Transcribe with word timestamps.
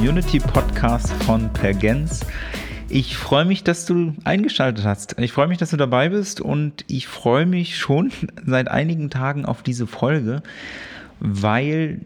Community 0.00 0.38
Podcast 0.38 1.12
von 1.24 1.52
Pergens. 1.52 2.20
Ich 2.88 3.18
freue 3.18 3.44
mich, 3.44 3.64
dass 3.64 3.84
du 3.84 4.14
eingeschaltet 4.24 4.86
hast. 4.86 5.18
Ich 5.18 5.30
freue 5.30 5.46
mich, 5.46 5.58
dass 5.58 5.68
du 5.72 5.76
dabei 5.76 6.08
bist 6.08 6.40
und 6.40 6.86
ich 6.88 7.06
freue 7.06 7.44
mich 7.44 7.76
schon 7.76 8.10
seit 8.46 8.68
einigen 8.68 9.10
Tagen 9.10 9.44
auf 9.44 9.62
diese 9.62 9.86
Folge, 9.86 10.42
weil 11.18 12.00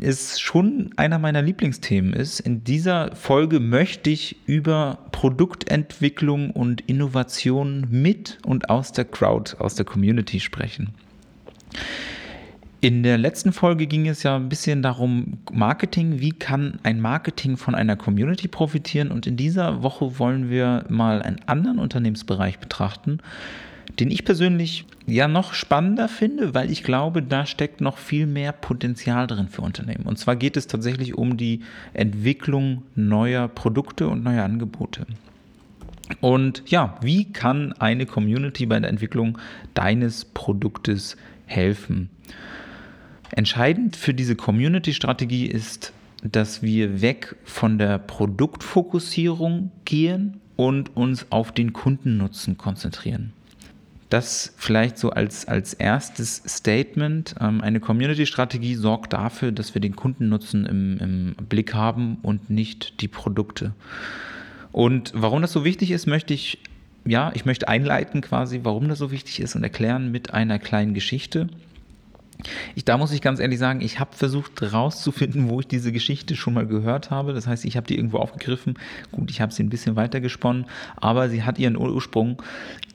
es 0.00 0.38
schon 0.38 0.92
einer 0.94 1.18
meiner 1.18 1.42
Lieblingsthemen 1.42 2.12
ist. 2.12 2.38
In 2.38 2.62
dieser 2.62 3.16
Folge 3.16 3.58
möchte 3.58 4.10
ich 4.10 4.36
über 4.46 4.98
Produktentwicklung 5.10 6.52
und 6.52 6.82
Innovation 6.82 7.84
mit 7.90 8.38
und 8.46 8.70
aus 8.70 8.92
der 8.92 9.06
Crowd, 9.06 9.56
aus 9.58 9.74
der 9.74 9.84
Community 9.84 10.38
sprechen. 10.38 10.94
In 12.82 13.02
der 13.02 13.18
letzten 13.18 13.52
Folge 13.52 13.86
ging 13.86 14.08
es 14.08 14.22
ja 14.22 14.36
ein 14.36 14.48
bisschen 14.48 14.80
darum, 14.80 15.38
Marketing, 15.52 16.20
wie 16.20 16.32
kann 16.32 16.78
ein 16.82 16.98
Marketing 16.98 17.58
von 17.58 17.74
einer 17.74 17.94
Community 17.94 18.48
profitieren? 18.48 19.10
Und 19.10 19.26
in 19.26 19.36
dieser 19.36 19.82
Woche 19.82 20.18
wollen 20.18 20.48
wir 20.48 20.86
mal 20.88 21.20
einen 21.20 21.40
anderen 21.44 21.78
Unternehmensbereich 21.78 22.58
betrachten, 22.58 23.18
den 23.98 24.10
ich 24.10 24.24
persönlich 24.24 24.86
ja 25.06 25.28
noch 25.28 25.52
spannender 25.52 26.08
finde, 26.08 26.54
weil 26.54 26.70
ich 26.70 26.82
glaube, 26.82 27.22
da 27.22 27.44
steckt 27.44 27.82
noch 27.82 27.98
viel 27.98 28.24
mehr 28.24 28.52
Potenzial 28.52 29.26
drin 29.26 29.48
für 29.48 29.60
Unternehmen. 29.60 30.06
Und 30.06 30.18
zwar 30.18 30.36
geht 30.36 30.56
es 30.56 30.66
tatsächlich 30.66 31.18
um 31.18 31.36
die 31.36 31.60
Entwicklung 31.92 32.84
neuer 32.94 33.48
Produkte 33.48 34.08
und 34.08 34.24
neuer 34.24 34.44
Angebote. 34.44 35.06
Und 36.22 36.62
ja, 36.66 36.96
wie 37.02 37.30
kann 37.30 37.74
eine 37.74 38.06
Community 38.06 38.64
bei 38.64 38.80
der 38.80 38.88
Entwicklung 38.88 39.36
deines 39.74 40.24
Produktes 40.24 41.18
helfen? 41.44 42.08
Entscheidend 43.32 43.96
für 43.96 44.14
diese 44.14 44.36
Community-Strategie 44.36 45.46
ist, 45.46 45.92
dass 46.22 46.62
wir 46.62 47.00
weg 47.00 47.36
von 47.44 47.78
der 47.78 47.98
Produktfokussierung 47.98 49.70
gehen 49.84 50.40
und 50.56 50.96
uns 50.96 51.26
auf 51.30 51.52
den 51.52 51.72
Kundennutzen 51.72 52.58
konzentrieren. 52.58 53.32
Das 54.10 54.52
vielleicht 54.56 54.98
so 54.98 55.10
als, 55.10 55.46
als 55.46 55.72
erstes 55.72 56.42
Statement. 56.46 57.36
Ähm, 57.40 57.60
eine 57.60 57.78
Community-Strategie 57.78 58.74
sorgt 58.74 59.12
dafür, 59.12 59.52
dass 59.52 59.72
wir 59.74 59.80
den 59.80 59.94
Kundennutzen 59.94 60.66
im, 60.66 60.98
im 60.98 61.46
Blick 61.46 61.74
haben 61.74 62.18
und 62.22 62.50
nicht 62.50 63.00
die 63.00 63.08
Produkte. 63.08 63.72
Und 64.72 65.12
warum 65.14 65.42
das 65.42 65.52
so 65.52 65.64
wichtig 65.64 65.92
ist, 65.92 66.06
möchte 66.06 66.34
ich, 66.34 66.58
ja, 67.04 67.30
ich 67.34 67.44
möchte 67.44 67.68
einleiten 67.68 68.20
quasi, 68.20 68.60
warum 68.64 68.88
das 68.88 68.98
so 68.98 69.12
wichtig 69.12 69.40
ist 69.40 69.54
und 69.54 69.62
erklären 69.62 70.10
mit 70.10 70.34
einer 70.34 70.58
kleinen 70.58 70.92
Geschichte. 70.92 71.48
Ich, 72.74 72.84
da 72.84 72.98
muss 72.98 73.12
ich 73.12 73.22
ganz 73.22 73.40
ehrlich 73.40 73.58
sagen, 73.58 73.80
ich 73.80 74.00
habe 74.00 74.14
versucht 74.14 74.60
herauszufinden, 74.60 75.48
wo 75.48 75.60
ich 75.60 75.66
diese 75.66 75.92
Geschichte 75.92 76.36
schon 76.36 76.54
mal 76.54 76.66
gehört 76.66 77.10
habe. 77.10 77.32
Das 77.32 77.46
heißt, 77.46 77.64
ich 77.64 77.76
habe 77.76 77.86
die 77.86 77.96
irgendwo 77.96 78.18
aufgegriffen. 78.18 78.74
Gut, 79.12 79.30
ich 79.30 79.40
habe 79.40 79.52
sie 79.52 79.62
ein 79.62 79.70
bisschen 79.70 79.96
weiter 79.96 80.20
gesponnen, 80.20 80.66
aber 80.96 81.28
sie 81.28 81.42
hat 81.42 81.58
ihren 81.58 81.76
Ursprung, 81.76 82.42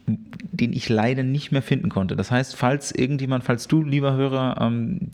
den 0.08 0.74
ich 0.74 0.90
leider 0.90 1.24
nicht 1.24 1.52
mehr 1.52 1.62
finden 1.62 1.90
konnte. 1.90 2.16
Das 2.16 2.32
heißt, 2.32 2.56
falls 2.56 2.92
irgendjemand, 2.92 3.44
falls 3.44 3.68
du, 3.68 3.84
lieber 3.84 4.14
Hörer, 4.14 4.58
ähm, 4.62 5.12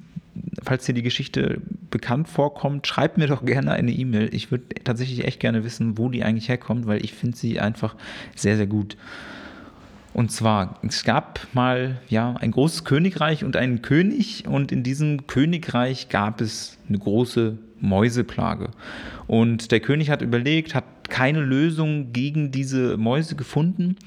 falls 0.63 0.85
dir 0.85 0.93
die 0.93 1.01
Geschichte 1.01 1.61
bekannt 1.89 2.27
vorkommt, 2.27 2.87
schreib 2.87 3.17
mir 3.17 3.27
doch 3.27 3.45
gerne 3.45 3.71
eine 3.71 3.91
E-Mail. 3.91 4.29
Ich 4.33 4.51
würde 4.51 4.65
tatsächlich 4.83 5.25
echt 5.25 5.39
gerne 5.39 5.63
wissen, 5.63 5.97
wo 5.97 6.09
die 6.09 6.23
eigentlich 6.23 6.49
herkommt, 6.49 6.87
weil 6.87 7.03
ich 7.03 7.13
finde 7.13 7.37
sie 7.37 7.59
einfach 7.59 7.95
sehr, 8.35 8.57
sehr 8.57 8.67
gut. 8.67 8.97
Und 10.13 10.31
zwar, 10.31 10.79
es 10.85 11.03
gab 11.03 11.47
mal 11.53 12.01
ja 12.09 12.35
ein 12.39 12.51
großes 12.51 12.83
Königreich 12.83 13.43
und 13.45 13.55
einen 13.55 13.81
König 13.81 14.45
und 14.47 14.71
in 14.71 14.83
diesem 14.83 15.25
Königreich 15.27 16.09
gab 16.09 16.41
es 16.41 16.77
eine 16.89 16.99
große 16.99 17.57
Mäuseplage. 17.79 18.69
Und 19.27 19.71
der 19.71 19.79
König 19.79 20.09
hat 20.09 20.21
überlegt, 20.21 20.75
hat 20.75 20.83
keine 21.09 21.41
Lösung 21.41 22.13
gegen 22.13 22.51
diese 22.51 22.97
Mäuse 22.97 23.35
gefunden 23.35 23.97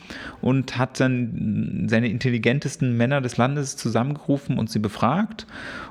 und 0.41 0.79
hat 0.79 1.01
dann 1.01 1.87
seine 1.89 2.09
intelligentesten 2.09 2.97
Männer 2.97 3.21
des 3.21 3.37
Landes 3.37 3.77
zusammengerufen 3.77 4.59
und 4.59 4.71
sie 4.71 4.79
befragt. 4.79 5.47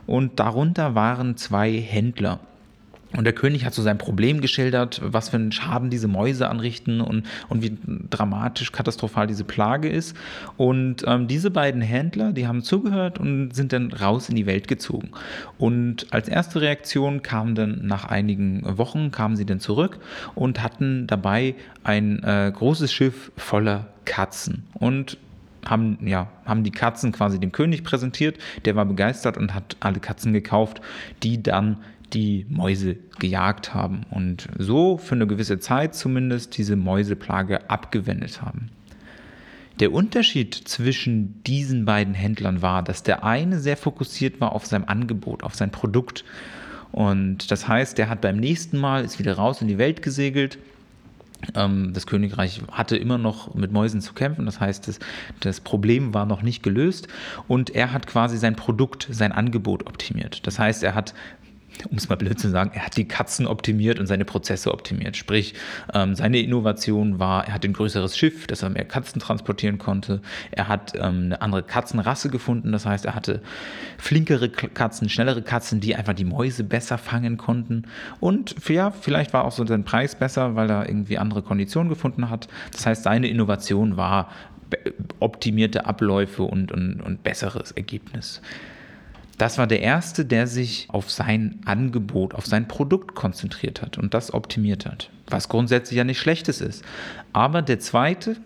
Und 0.05 0.39
darunter 0.39 0.95
waren 0.95 1.37
zwei 1.37 1.71
Händler. 1.73 2.39
Und 3.15 3.25
der 3.25 3.33
König 3.33 3.65
hat 3.65 3.73
so 3.73 3.81
sein 3.81 3.97
Problem 3.97 4.41
geschildert, 4.41 5.01
was 5.03 5.29
für 5.29 5.37
einen 5.37 5.51
Schaden 5.51 5.89
diese 5.89 6.07
Mäuse 6.07 6.49
anrichten 6.49 7.01
und, 7.01 7.23
und 7.49 7.61
wie 7.61 7.77
dramatisch, 8.09 8.71
katastrophal 8.71 9.27
diese 9.27 9.43
Plage 9.43 9.89
ist. 9.89 10.15
Und 10.57 11.03
ähm, 11.05 11.27
diese 11.27 11.51
beiden 11.51 11.81
Händler, 11.81 12.31
die 12.31 12.47
haben 12.47 12.63
zugehört 12.63 13.19
und 13.19 13.51
sind 13.51 13.73
dann 13.73 13.91
raus 13.91 14.29
in 14.29 14.35
die 14.35 14.45
Welt 14.45 14.67
gezogen. 14.67 15.11
Und 15.57 16.07
als 16.11 16.27
erste 16.27 16.61
Reaktion 16.61 17.21
kam 17.21 17.55
dann 17.55 17.85
nach 17.85 18.05
einigen 18.05 18.61
Wochen, 18.77 19.11
kamen 19.11 19.35
sie 19.35 19.45
dann 19.45 19.59
zurück 19.59 19.99
und 20.35 20.63
hatten 20.63 21.07
dabei 21.07 21.55
ein 21.83 22.23
äh, 22.23 22.51
großes 22.53 22.91
Schiff 22.91 23.31
voller 23.37 23.87
Katzen. 24.05 24.63
Und 24.73 25.17
haben, 25.65 25.97
ja, 26.05 26.29
haben 26.45 26.63
die 26.63 26.71
Katzen 26.71 27.11
quasi 27.11 27.39
dem 27.39 27.51
König 27.51 27.83
präsentiert. 27.83 28.37
Der 28.65 28.75
war 28.75 28.85
begeistert 28.85 29.37
und 29.37 29.53
hat 29.53 29.77
alle 29.79 29.99
Katzen 29.99 30.33
gekauft, 30.33 30.81
die 31.23 31.41
dann 31.41 31.77
die 32.13 32.45
Mäuse 32.49 32.97
gejagt 33.19 33.73
haben 33.73 34.05
und 34.09 34.47
so 34.57 34.97
für 34.97 35.15
eine 35.15 35.27
gewisse 35.27 35.59
Zeit 35.59 35.95
zumindest 35.95 36.57
diese 36.57 36.75
Mäuseplage 36.75 37.69
abgewendet 37.69 38.41
haben. 38.41 38.69
Der 39.79 39.91
Unterschied 39.91 40.53
zwischen 40.53 41.43
diesen 41.43 41.85
beiden 41.85 42.13
Händlern 42.13 42.61
war, 42.61 42.83
dass 42.83 43.01
der 43.01 43.23
eine 43.23 43.59
sehr 43.59 43.77
fokussiert 43.77 44.39
war 44.39 44.51
auf 44.51 44.65
sein 44.65 44.87
Angebot, 44.87 45.43
auf 45.43 45.55
sein 45.55 45.71
Produkt. 45.71 46.23
Und 46.91 47.49
das 47.49 47.67
heißt, 47.67 47.97
der 47.97 48.07
hat 48.07 48.21
beim 48.21 48.37
nächsten 48.37 48.77
Mal, 48.77 49.03
ist 49.03 49.17
wieder 49.17 49.33
raus 49.33 49.61
in 49.61 49.67
die 49.67 49.79
Welt 49.79 50.03
gesegelt. 50.03 50.59
Ähm, 51.55 51.91
das 51.93 52.05
Königreich 52.05 52.61
hatte 52.71 52.97
immer 52.97 53.17
noch 53.17 53.55
mit 53.55 53.71
Mäusen 53.71 53.99
zu 53.99 54.13
kämpfen, 54.13 54.45
das 54.45 54.59
heißt, 54.59 54.87
das, 54.87 54.99
das 55.39 55.59
Problem 55.59 56.13
war 56.13 56.25
noch 56.25 56.41
nicht 56.41 56.63
gelöst 56.63 57.07
und 57.47 57.71
er 57.71 57.91
hat 57.91 58.07
quasi 58.07 58.37
sein 58.37 58.55
Produkt, 58.55 59.07
sein 59.11 59.31
Angebot 59.31 59.87
optimiert. 59.87 60.45
Das 60.47 60.59
heißt, 60.59 60.83
er 60.83 60.95
hat 60.95 61.13
um 61.89 61.97
es 61.97 62.09
mal 62.09 62.15
blöd 62.15 62.39
zu 62.39 62.49
sagen, 62.49 62.71
er 62.73 62.85
hat 62.85 62.97
die 62.97 63.07
Katzen 63.07 63.47
optimiert 63.47 63.99
und 63.99 64.07
seine 64.07 64.25
Prozesse 64.25 64.71
optimiert. 64.71 65.17
Sprich, 65.17 65.53
ähm, 65.93 66.15
seine 66.15 66.39
Innovation 66.39 67.19
war, 67.19 67.47
er 67.47 67.53
hat 67.53 67.65
ein 67.65 67.73
größeres 67.73 68.17
Schiff, 68.17 68.47
dass 68.47 68.63
er 68.63 68.69
mehr 68.69 68.85
Katzen 68.85 69.19
transportieren 69.19 69.77
konnte. 69.77 70.21
Er 70.51 70.67
hat 70.67 70.93
ähm, 70.95 71.25
eine 71.25 71.41
andere 71.41 71.63
Katzenrasse 71.63 72.29
gefunden, 72.29 72.71
das 72.71 72.85
heißt, 72.85 73.05
er 73.05 73.15
hatte 73.15 73.41
flinkere 73.97 74.49
Katzen, 74.49 75.09
schnellere 75.09 75.41
Katzen, 75.41 75.79
die 75.79 75.95
einfach 75.95 76.13
die 76.13 76.25
Mäuse 76.25 76.63
besser 76.63 76.97
fangen 76.97 77.37
konnten. 77.37 77.83
Und 78.19 78.55
ja, 78.67 78.91
vielleicht 78.91 79.33
war 79.33 79.45
auch 79.45 79.51
so 79.51 79.65
sein 79.65 79.83
Preis 79.83 80.15
besser, 80.15 80.55
weil 80.55 80.69
er 80.69 80.87
irgendwie 80.87 81.17
andere 81.17 81.41
Konditionen 81.41 81.89
gefunden 81.89 82.29
hat. 82.29 82.47
Das 82.71 82.85
heißt, 82.85 83.03
seine 83.03 83.27
Innovation 83.27 83.97
war 83.97 84.29
optimierte 85.19 85.85
Abläufe 85.85 86.43
und, 86.43 86.71
und, 86.71 87.01
und 87.01 87.23
besseres 87.23 87.71
Ergebnis. 87.71 88.41
Das 89.37 89.57
war 89.57 89.67
der 89.67 89.81
erste, 89.81 90.25
der 90.25 90.47
sich 90.47 90.87
auf 90.89 91.09
sein 91.09 91.59
Angebot, 91.65 92.35
auf 92.35 92.45
sein 92.45 92.67
Produkt 92.67 93.15
konzentriert 93.15 93.81
hat 93.81 93.97
und 93.97 94.13
das 94.13 94.33
optimiert 94.33 94.85
hat. 94.85 95.09
Was 95.27 95.49
grundsätzlich 95.49 95.97
ja 95.97 96.03
nicht 96.03 96.19
Schlechtes 96.19 96.61
ist. 96.61 96.83
Aber 97.33 97.61
der 97.61 97.79
zweite, 97.79 98.37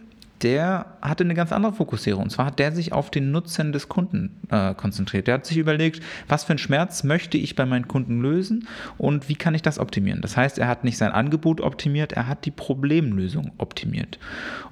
der 0.43 0.85
hatte 1.01 1.23
eine 1.23 1.33
ganz 1.33 1.51
andere 1.51 1.73
Fokussierung. 1.73 2.23
Und 2.23 2.29
zwar 2.29 2.45
hat 2.47 2.59
der 2.59 2.71
sich 2.71 2.93
auf 2.93 3.09
den 3.09 3.31
Nutzen 3.31 3.71
des 3.71 3.89
Kunden 3.89 4.37
äh, 4.49 4.73
konzentriert. 4.75 5.27
Der 5.27 5.35
hat 5.35 5.45
sich 5.45 5.57
überlegt, 5.57 6.01
was 6.27 6.43
für 6.43 6.51
einen 6.51 6.59
Schmerz 6.59 7.03
möchte 7.03 7.37
ich 7.37 7.55
bei 7.55 7.65
meinen 7.65 7.87
Kunden 7.87 8.21
lösen 8.21 8.67
und 8.97 9.29
wie 9.29 9.35
kann 9.35 9.55
ich 9.55 9.61
das 9.61 9.79
optimieren. 9.79 10.21
Das 10.21 10.37
heißt, 10.37 10.59
er 10.59 10.67
hat 10.67 10.83
nicht 10.83 10.97
sein 10.97 11.11
Angebot 11.11 11.59
optimiert, 11.59 12.13
er 12.13 12.27
hat 12.27 12.45
die 12.45 12.51
Problemlösung 12.51 13.51
optimiert. 13.57 14.19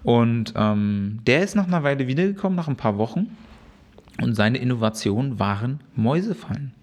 Und 0.04 0.54
ähm, 0.56 1.20
der 1.26 1.42
ist 1.44 1.56
nach 1.56 1.68
einer 1.68 1.84
Weile 1.84 2.08
wiedergekommen, 2.08 2.56
nach 2.56 2.68
ein 2.68 2.78
paar 2.78 2.98
Wochen 2.98 3.36
und 4.22 4.36
seine 4.36 4.58
Innovation 4.58 5.40
waren 5.40 5.82
Mäusefallen. 5.96 6.74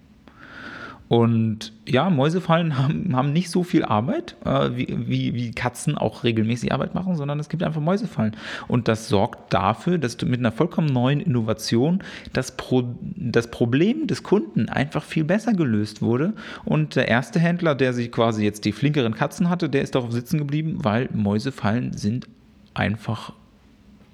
Und 1.09 1.73
ja, 1.87 2.09
Mäusefallen 2.09 2.77
haben, 2.79 3.15
haben 3.15 3.33
nicht 3.33 3.51
so 3.51 3.63
viel 3.63 3.83
Arbeit, 3.83 4.35
äh, 4.45 4.71
wie, 4.73 4.87
wie, 5.07 5.33
wie 5.35 5.51
Katzen 5.51 5.95
auch 5.95 6.23
regelmäßig 6.23 6.71
Arbeit 6.71 6.95
machen, 6.95 7.15
sondern 7.15 7.39
es 7.39 7.49
gibt 7.49 7.61
einfach 7.61 7.81
Mäusefallen. 7.81 8.35
Und 8.67 8.87
das 8.87 9.09
sorgt 9.09 9.53
dafür, 9.53 9.99
dass 9.99 10.17
du 10.17 10.25
mit 10.25 10.39
einer 10.39 10.51
vollkommen 10.51 10.87
neuen 10.87 11.19
Innovation 11.19 11.99
das, 12.31 12.57
Pro, 12.57 12.95
das 13.15 13.51
Problem 13.51 14.07
des 14.07 14.23
Kunden 14.23 14.69
einfach 14.69 15.03
viel 15.03 15.23
besser 15.23 15.53
gelöst 15.53 16.01
wurde. 16.01 16.33
Und 16.65 16.95
der 16.95 17.09
erste 17.09 17.39
Händler, 17.39 17.75
der 17.75 17.93
sich 17.93 18.11
quasi 18.11 18.43
jetzt 18.43 18.65
die 18.65 18.71
flinkeren 18.71 19.13
Katzen 19.13 19.49
hatte, 19.49 19.69
der 19.69 19.83
ist 19.83 19.93
darauf 19.93 20.11
sitzen 20.11 20.39
geblieben, 20.39 20.77
weil 20.79 21.09
Mäusefallen 21.13 21.93
sind 21.93 22.27
einfach 22.73 23.33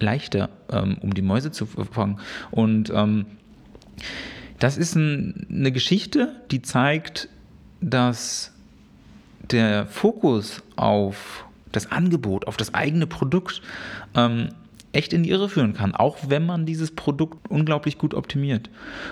leichter, 0.01 0.49
ähm, 0.71 0.97
um 1.01 1.13
die 1.13 1.21
Mäuse 1.21 1.51
zu 1.51 1.65
fangen. 1.65 2.19
Und 2.51 2.91
ähm, 2.93 3.25
das 4.59 4.77
ist 4.77 4.95
ein, 4.95 5.47
eine 5.49 5.71
Geschichte, 5.71 6.35
die 6.51 6.61
zeigt, 6.61 7.29
dass 7.81 8.51
der 9.51 9.87
Fokus 9.87 10.61
auf 10.75 11.45
das 11.71 11.91
Angebot, 11.91 12.47
auf 12.47 12.57
das 12.57 12.73
eigene 12.73 13.07
Produkt 13.07 13.61
ähm, 14.15 14.49
echt 14.91 15.13
in 15.13 15.23
die 15.23 15.29
Irre 15.29 15.49
führen 15.49 15.73
kann, 15.73 15.93
auch 15.93 16.17
wenn 16.27 16.45
man 16.45 16.65
dieses 16.65 16.91
Produkt 16.91 17.49
unglaublich 17.49 17.97
gut 17.97 18.13
optimiert. 18.13 18.69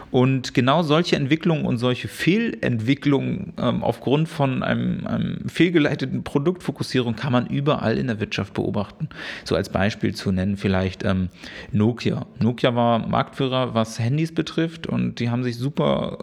Und 0.10 0.54
genau 0.54 0.82
solche 0.82 1.16
Entwicklungen 1.16 1.66
und 1.66 1.78
solche 1.78 2.08
Fehlentwicklungen 2.08 3.54
ähm, 3.58 3.84
aufgrund 3.84 4.28
von 4.28 4.64
einem, 4.64 5.06
einem 5.06 5.48
fehlgeleiteten 5.48 6.24
Produktfokussierung 6.24 7.16
kann 7.16 7.32
man 7.32 7.48
überall 7.48 7.98
in 7.98 8.08
der 8.08 8.20
Wirtschaft 8.20 8.54
beobachten. 8.54 9.10
So 9.44 9.56
als 9.56 9.70
Beispiel 9.70 10.16
zu 10.16 10.32
nennen 10.32 10.58
vielleicht 10.58 11.04
ähm, 11.04 11.30
Nokia. 11.72 12.26
Nokia 12.40 12.74
war 12.74 13.08
Marktführer, 13.08 13.76
was 13.76 14.00
Handys 14.00 14.34
betrifft 14.34 14.88
und 14.88 15.20
die 15.20 15.30
haben 15.30 15.44
sich 15.44 15.58
super 15.58 16.18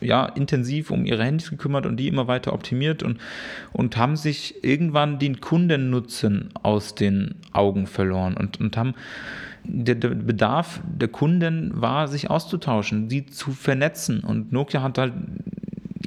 ja, 0.00 0.26
intensiv 0.26 0.90
um 0.90 1.04
ihre 1.04 1.24
Handys 1.24 1.50
gekümmert 1.50 1.86
und 1.86 1.96
die 1.96 2.08
immer 2.08 2.26
weiter 2.28 2.52
optimiert 2.52 3.02
und, 3.02 3.18
und 3.72 3.96
haben 3.96 4.16
sich 4.16 4.62
irgendwann 4.64 5.18
den 5.18 5.40
Kundennutzen 5.40 6.50
aus 6.62 6.94
den 6.94 7.36
Augen 7.52 7.86
verloren 7.86 8.36
und, 8.36 8.60
und 8.60 8.76
haben 8.76 8.94
der, 9.64 9.96
der, 9.96 10.10
Bedarf 10.10 10.80
der 10.84 11.08
Kunden 11.08 11.72
war, 11.74 12.08
sich 12.08 12.30
auszutauschen, 12.30 13.10
sie 13.10 13.26
zu 13.26 13.50
vernetzen. 13.50 14.20
Und 14.20 14.52
Nokia 14.52 14.82
hat 14.82 14.98
halt 14.98 15.12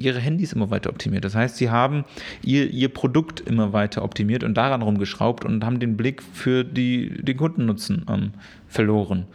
ihre 0.00 0.18
Handys 0.18 0.52
immer 0.52 0.70
weiter 0.70 0.90
optimiert. 0.90 1.24
Das 1.24 1.34
heißt, 1.34 1.56
sie 1.56 1.70
haben 1.70 2.04
ihr, 2.42 2.70
ihr 2.70 2.88
Produkt 2.88 3.40
immer 3.40 3.72
weiter 3.72 4.02
optimiert 4.02 4.42
und 4.42 4.54
daran 4.54 4.82
rumgeschraubt 4.82 5.44
und 5.44 5.64
haben 5.64 5.78
den 5.78 5.96
Blick 5.96 6.22
für 6.22 6.64
die, 6.64 7.22
den 7.22 7.36
Kundennutzen 7.36 8.06
ähm, 8.08 8.30
verloren. 8.66 9.26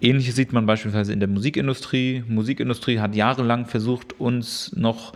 Ähnliches 0.00 0.36
sieht 0.36 0.52
man 0.52 0.66
beispielsweise 0.66 1.12
in 1.12 1.20
der 1.20 1.28
Musikindustrie. 1.28 2.22
Musikindustrie 2.28 3.00
hat 3.00 3.14
jahrelang 3.16 3.66
versucht, 3.66 4.18
uns 4.20 4.74
noch 4.76 5.14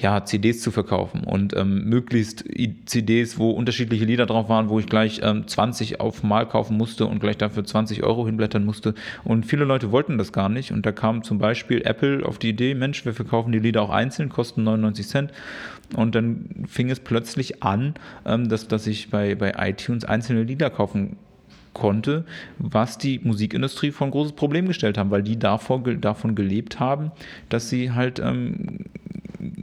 ja, 0.00 0.24
CDs 0.24 0.60
zu 0.60 0.70
verkaufen 0.70 1.24
und 1.24 1.54
ähm, 1.56 1.84
möglichst 1.84 2.44
CDs, 2.86 3.38
wo 3.38 3.50
unterschiedliche 3.50 4.04
Lieder 4.04 4.26
drauf 4.26 4.48
waren, 4.48 4.68
wo 4.68 4.78
ich 4.78 4.86
gleich 4.86 5.20
ähm, 5.22 5.46
20 5.46 6.00
auf 6.00 6.22
Mal 6.22 6.48
kaufen 6.48 6.76
musste 6.76 7.06
und 7.06 7.20
gleich 7.20 7.36
dafür 7.36 7.64
20 7.64 8.02
Euro 8.02 8.26
hinblättern 8.26 8.64
musste. 8.64 8.94
Und 9.24 9.44
viele 9.44 9.64
Leute 9.64 9.92
wollten 9.92 10.18
das 10.18 10.32
gar 10.32 10.48
nicht. 10.48 10.72
Und 10.72 10.86
da 10.86 10.92
kam 10.92 11.22
zum 11.22 11.38
Beispiel 11.38 11.82
Apple 11.84 12.24
auf 12.24 12.38
die 12.38 12.50
Idee, 12.50 12.74
Mensch, 12.74 13.04
wir 13.04 13.14
verkaufen 13.14 13.52
die 13.52 13.58
Lieder 13.58 13.82
auch 13.82 13.90
einzeln, 13.90 14.28
kosten 14.28 14.64
99 14.64 15.06
Cent. 15.06 15.32
Und 15.94 16.14
dann 16.14 16.66
fing 16.68 16.90
es 16.90 17.00
plötzlich 17.00 17.62
an, 17.62 17.94
ähm, 18.24 18.48
dass, 18.48 18.68
dass 18.68 18.86
ich 18.86 19.10
bei, 19.10 19.34
bei 19.34 19.54
iTunes 19.58 20.04
einzelne 20.04 20.44
Lieder 20.44 20.70
kaufen 20.70 21.16
konnte, 21.72 22.24
was 22.58 22.98
die 22.98 23.20
Musikindustrie 23.22 23.90
vor 23.90 24.08
ein 24.08 24.10
großes 24.10 24.32
Problem 24.32 24.66
gestellt 24.66 24.98
haben, 24.98 25.10
weil 25.10 25.22
die 25.22 25.38
davor, 25.38 25.80
davon 25.80 26.34
gelebt 26.34 26.80
haben, 26.80 27.12
dass 27.48 27.68
sie 27.68 27.92
halt 27.92 28.18
ähm, 28.18 28.86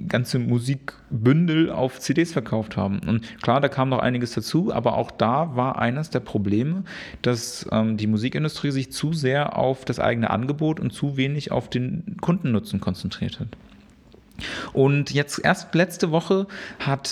ganze 0.07 0.39
Musikbündel 0.39 1.71
auf 1.71 1.99
CDs 1.99 2.31
verkauft 2.31 2.77
haben. 2.77 2.99
Und 2.99 3.41
klar, 3.41 3.61
da 3.61 3.69
kam 3.69 3.89
noch 3.89 3.99
einiges 3.99 4.31
dazu, 4.33 4.73
aber 4.73 4.97
auch 4.97 5.11
da 5.11 5.55
war 5.55 5.79
eines 5.79 6.09
der 6.09 6.19
Probleme, 6.19 6.83
dass 7.21 7.67
ähm, 7.71 7.97
die 7.97 8.07
Musikindustrie 8.07 8.71
sich 8.71 8.91
zu 8.91 9.13
sehr 9.13 9.57
auf 9.57 9.85
das 9.85 9.99
eigene 9.99 10.29
Angebot 10.29 10.79
und 10.79 10.91
zu 10.91 11.17
wenig 11.17 11.51
auf 11.51 11.69
den 11.69 12.17
Kundennutzen 12.21 12.79
konzentriert 12.79 13.39
hat. 13.39 13.49
Und 14.73 15.11
jetzt 15.11 15.39
erst 15.43 15.75
letzte 15.75 16.11
Woche 16.11 16.47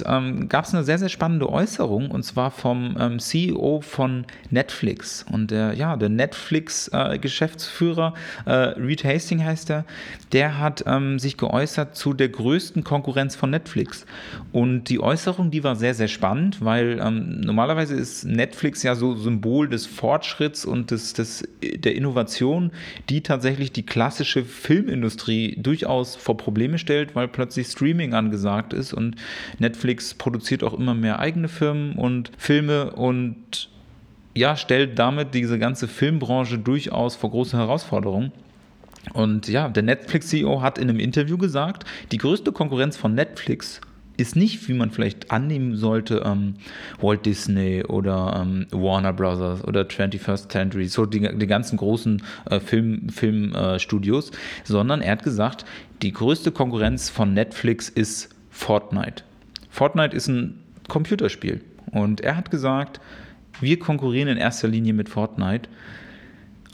ähm, 0.06 0.48
gab 0.50 0.66
es 0.66 0.74
eine 0.74 0.83
sehr, 0.83 1.00
sehr 1.00 1.10
spannende 1.10 1.50
Äußerung 1.50 2.12
und 2.12 2.24
zwar 2.24 2.51
vom 2.51 2.95
ähm, 3.00 3.19
CEO 3.19 3.81
von 3.81 4.25
Netflix. 4.50 5.25
Und 5.31 5.51
der, 5.51 5.74
ja, 5.74 5.95
der 5.98 6.10
Netflix-Geschäftsführer, 6.10 8.13
äh, 8.45 8.51
äh, 8.51 8.80
Reed 8.80 9.04
Hastings 9.04 9.44
heißt 9.44 9.69
er, 9.69 9.86
der 10.31 10.60
hat 10.60 10.83
ähm, 10.88 11.19
sich 11.19 11.38
geäußert 11.38 11.95
zu 11.95 12.13
der 12.13 12.30
größten 12.30 12.83
Konkurrenz 12.83 13.36
von 13.36 13.50
Netflix. 13.50 14.06
Und 14.51 14.89
die 14.89 15.00
Äußerung, 15.00 15.51
die 15.51 15.63
war 15.63 15.75
sehr, 15.75 15.94
sehr 15.94 16.07
spannend, 16.07 16.63
weil 16.63 17.00
ähm, 17.01 17.42
normalerweise 17.42 17.95
ist 17.95 18.25
Netflix 18.25 18.83
ja 18.83 18.95
so 18.95 19.16
Symbol 19.16 19.69
des 19.69 19.86
Fortschritts 19.86 20.66
und 20.66 20.92
des, 20.92 21.13
des, 21.13 21.48
der 21.62 21.95
Innovation, 21.95 22.72
die 23.10 23.22
tatsächlich 23.22 23.72
die 23.72 23.86
klassische 23.86 24.44
Filmindustrie 24.44 25.56
durchaus 25.57 26.16
vor 26.16 26.38
Probleme 26.38 26.77
stellt 26.77 27.14
weil 27.15 27.27
plötzlich 27.27 27.67
Streaming 27.67 28.13
angesagt 28.13 28.73
ist 28.73 28.94
und 28.94 29.15
Netflix 29.59 30.13
produziert 30.13 30.63
auch 30.63 30.73
immer 30.73 30.94
mehr 30.94 31.19
eigene 31.19 31.47
Firmen 31.47 31.94
und 31.94 32.31
Filme 32.38 32.91
und 32.91 33.69
ja, 34.35 34.57
stellt 34.57 35.00
damit 35.00 35.33
diese 35.33 35.57
ganze 35.57 35.88
Filmbranche 35.88 36.59
durchaus 36.59 37.15
vor 37.15 37.31
große 37.31 37.57
Herausforderungen. 37.57 38.31
Und 39.13 39.47
ja, 39.47 39.69
der 39.69 39.83
Netflix-CEO 39.83 40.62
hat 40.62 40.77
in 40.77 40.89
einem 40.89 41.00
Interview 41.00 41.38
gesagt, 41.38 41.85
die 42.12 42.17
größte 42.17 42.51
Konkurrenz 42.51 42.97
von 42.97 43.13
Netflix 43.13 43.79
ist 44.17 44.35
nicht, 44.35 44.67
wie 44.67 44.73
man 44.73 44.91
vielleicht 44.91 45.31
annehmen 45.31 45.75
sollte, 45.75 46.23
ähm, 46.25 46.56
Walt 47.00 47.25
Disney 47.25 47.83
oder 47.83 48.41
ähm, 48.41 48.67
Warner 48.71 49.13
Brothers 49.13 49.63
oder 49.63 49.81
21st 49.81 50.50
Century, 50.50 50.88
so 50.88 51.06
die, 51.06 51.19
die 51.19 51.47
ganzen 51.47 51.77
großen 51.77 52.21
äh, 52.50 52.59
Filmstudios, 52.59 54.29
Film, 54.29 54.38
äh, 54.38 54.67
sondern 54.67 55.01
er 55.01 55.13
hat 55.13 55.23
gesagt, 55.23 55.65
die 56.01 56.12
größte 56.12 56.51
Konkurrenz 56.51 57.09
von 57.09 57.33
Netflix 57.33 57.89
ist 57.89 58.29
Fortnite. 58.50 59.23
Fortnite 59.69 60.15
ist 60.15 60.27
ein 60.27 60.59
Computerspiel 60.88 61.62
und 61.91 62.21
er 62.21 62.38
hat 62.38 62.51
gesagt, 62.51 63.00
wir 63.59 63.79
konkurrieren 63.79 64.27
in 64.27 64.38
erster 64.38 64.67
Linie 64.67 64.94
mit 64.94 65.09
Fortnite, 65.09 65.69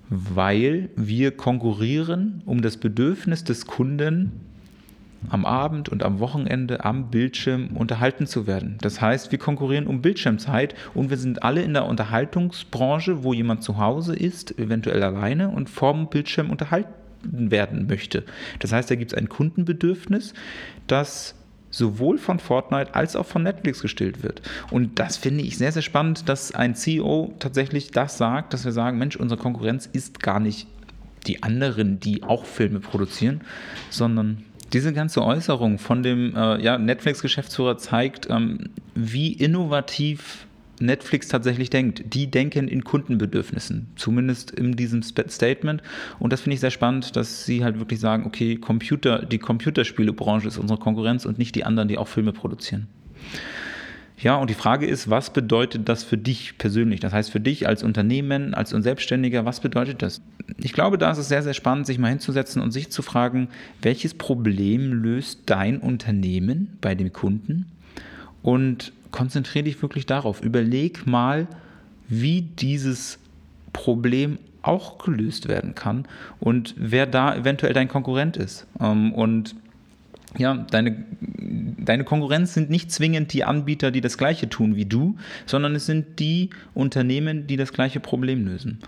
weil 0.09 0.89
wir 0.95 1.31
konkurrieren 1.31 2.41
um 2.45 2.61
das 2.61 2.77
Bedürfnis 2.77 3.43
des 3.43 3.65
Kunden 3.65 4.31
am 5.29 5.45
Abend 5.45 5.89
und 5.89 6.03
am 6.03 6.19
Wochenende 6.19 6.83
am 6.83 7.09
Bildschirm 7.09 7.69
unterhalten 7.75 8.25
zu 8.27 8.47
werden. 8.47 8.77
Das 8.81 9.01
heißt, 9.01 9.31
wir 9.31 9.39
konkurrieren 9.39 9.87
um 9.87 10.01
Bildschirmzeit 10.01 10.75
und 10.93 11.09
wir 11.09 11.17
sind 11.17 11.43
alle 11.43 11.61
in 11.61 11.73
der 11.73 11.85
Unterhaltungsbranche, 11.85 13.23
wo 13.23 13.33
jemand 13.33 13.63
zu 13.63 13.77
Hause 13.77 14.15
ist, 14.15 14.57
eventuell 14.57 15.03
alleine 15.03 15.49
und 15.49 15.69
vorm 15.69 16.09
Bildschirm 16.09 16.49
unterhalten 16.49 16.91
werden 17.23 17.87
möchte. 17.87 18.23
Das 18.59 18.71
heißt, 18.71 18.89
da 18.89 18.95
gibt 18.95 19.13
es 19.13 19.17
ein 19.17 19.29
Kundenbedürfnis, 19.29 20.33
das 20.87 21.35
sowohl 21.69 22.17
von 22.17 22.39
Fortnite 22.39 22.93
als 22.95 23.15
auch 23.15 23.25
von 23.25 23.43
Netflix 23.43 23.81
gestillt 23.81 24.23
wird. 24.23 24.41
Und 24.71 24.99
das 24.99 25.17
finde 25.17 25.43
ich 25.43 25.57
sehr, 25.57 25.71
sehr 25.71 25.81
spannend, 25.81 26.27
dass 26.27 26.53
ein 26.53 26.75
CEO 26.75 27.33
tatsächlich 27.39 27.91
das 27.91 28.17
sagt, 28.17 28.53
dass 28.53 28.65
wir 28.65 28.73
sagen, 28.73 28.97
Mensch, 28.97 29.15
unsere 29.15 29.39
Konkurrenz 29.39 29.85
ist 29.91 30.19
gar 30.19 30.39
nicht 30.39 30.67
die 31.27 31.43
anderen, 31.43 31.99
die 31.99 32.23
auch 32.23 32.45
Filme 32.45 32.79
produzieren, 32.79 33.41
sondern 33.89 34.43
diese 34.73 34.93
ganze 34.93 35.23
Äußerung 35.23 35.77
von 35.77 36.03
dem 36.03 36.35
äh, 36.35 36.61
ja, 36.61 36.77
Netflix-Geschäftsführer 36.77 37.77
zeigt, 37.77 38.29
ähm, 38.29 38.69
wie 38.95 39.33
innovativ 39.33 40.45
Netflix 40.79 41.27
tatsächlich 41.27 41.69
denkt. 41.69 42.03
Die 42.13 42.29
denken 42.29 42.67
in 42.67 42.83
Kundenbedürfnissen, 42.83 43.87
zumindest 43.95 44.51
in 44.51 44.75
diesem 44.75 45.03
Statement. 45.03 45.81
Und 46.19 46.33
das 46.33 46.41
finde 46.41 46.55
ich 46.55 46.59
sehr 46.59 46.71
spannend, 46.71 47.15
dass 47.15 47.45
sie 47.45 47.63
halt 47.63 47.79
wirklich 47.79 47.99
sagen, 47.99 48.25
okay, 48.25 48.57
Computer, 48.57 49.19
die 49.19 49.37
Computerspielebranche 49.37 50.47
ist 50.47 50.57
unsere 50.57 50.79
Konkurrenz 50.79 51.25
und 51.25 51.37
nicht 51.37 51.55
die 51.55 51.63
anderen, 51.63 51.87
die 51.87 51.97
auch 51.97 52.07
Filme 52.07 52.33
produzieren. 52.33 52.87
Ja, 54.21 54.35
und 54.35 54.51
die 54.51 54.55
Frage 54.55 54.85
ist, 54.85 55.09
was 55.09 55.33
bedeutet 55.33 55.89
das 55.89 56.03
für 56.03 56.17
dich 56.17 56.59
persönlich? 56.59 56.99
Das 56.99 57.11
heißt, 57.11 57.31
für 57.31 57.39
dich 57.39 57.67
als 57.67 57.81
Unternehmen, 57.81 58.53
als 58.53 58.69
Selbstständiger, 58.69 59.45
was 59.45 59.61
bedeutet 59.61 60.03
das? 60.03 60.21
Ich 60.57 60.73
glaube, 60.73 60.99
da 60.99 61.11
ist 61.11 61.17
es 61.17 61.27
sehr, 61.27 61.41
sehr 61.41 61.55
spannend, 61.55 61.87
sich 61.87 61.97
mal 61.97 62.09
hinzusetzen 62.09 62.61
und 62.61 62.71
sich 62.71 62.91
zu 62.91 63.01
fragen, 63.01 63.47
welches 63.81 64.13
Problem 64.13 64.93
löst 64.93 65.39
dein 65.47 65.79
Unternehmen 65.79 66.77
bei 66.81 66.93
dem 66.93 67.11
Kunden? 67.11 67.65
Und 68.43 68.93
konzentriere 69.09 69.65
dich 69.65 69.81
wirklich 69.81 70.05
darauf. 70.05 70.41
Überleg 70.43 71.07
mal, 71.07 71.47
wie 72.07 72.41
dieses 72.41 73.17
Problem 73.73 74.37
auch 74.61 74.99
gelöst 74.99 75.47
werden 75.47 75.73
kann 75.73 76.05
und 76.39 76.75
wer 76.77 77.07
da 77.07 77.35
eventuell 77.35 77.73
dein 77.73 77.87
Konkurrent 77.87 78.37
ist. 78.37 78.67
Ähm, 78.79 79.13
und 79.13 79.55
ja, 80.37 80.53
deine, 80.53 81.03
deine 81.77 82.05
Konkurrenz 82.05 82.53
sind 82.53 82.69
nicht 82.69 82.91
zwingend 82.91 83.33
die 83.33 83.43
Anbieter, 83.43 83.91
die 83.91 83.99
das 83.99 84.17
gleiche 84.17 84.47
tun 84.47 84.75
wie 84.75 84.85
du, 84.85 85.17
sondern 85.45 85.75
es 85.75 85.85
sind 85.85 86.19
die 86.19 86.51
Unternehmen, 86.73 87.47
die 87.47 87.57
das 87.57 87.73
gleiche 87.73 87.99
Problem 87.99 88.45
lösen. 88.45 88.79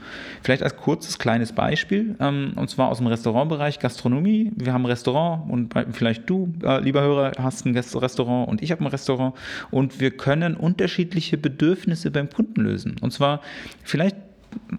Vielleicht 0.41 0.63
als 0.63 0.77
kurzes 0.77 1.19
kleines 1.19 1.51
Beispiel, 1.51 2.15
ähm, 2.19 2.53
und 2.55 2.69
zwar 2.69 2.89
aus 2.89 3.00
dem 3.00 3.07
Restaurantbereich 3.07 3.79
Gastronomie. 3.79 4.51
Wir 4.55 4.71
haben 4.71 4.83
ein 4.83 4.88
Restaurant 4.88 5.50
und 5.51 5.73
vielleicht 5.91 6.29
du, 6.29 6.53
äh, 6.63 6.79
lieber 6.79 7.01
Hörer, 7.01 7.33
hast 7.38 7.65
ein 7.65 7.75
Restaurant 7.75 8.47
und 8.47 8.62
ich 8.62 8.71
habe 8.71 8.83
ein 8.83 8.88
Restaurant 8.88 9.35
und 9.69 10.00
wir 10.00 10.12
können 10.12 10.55
unterschiedliche 10.55 11.38
Bedürfnisse 11.38 12.09
beim 12.09 12.29
Kunden 12.29 12.62
lösen. 12.62 12.95
Und 13.01 13.12
zwar 13.12 13.41
vielleicht 13.83 14.15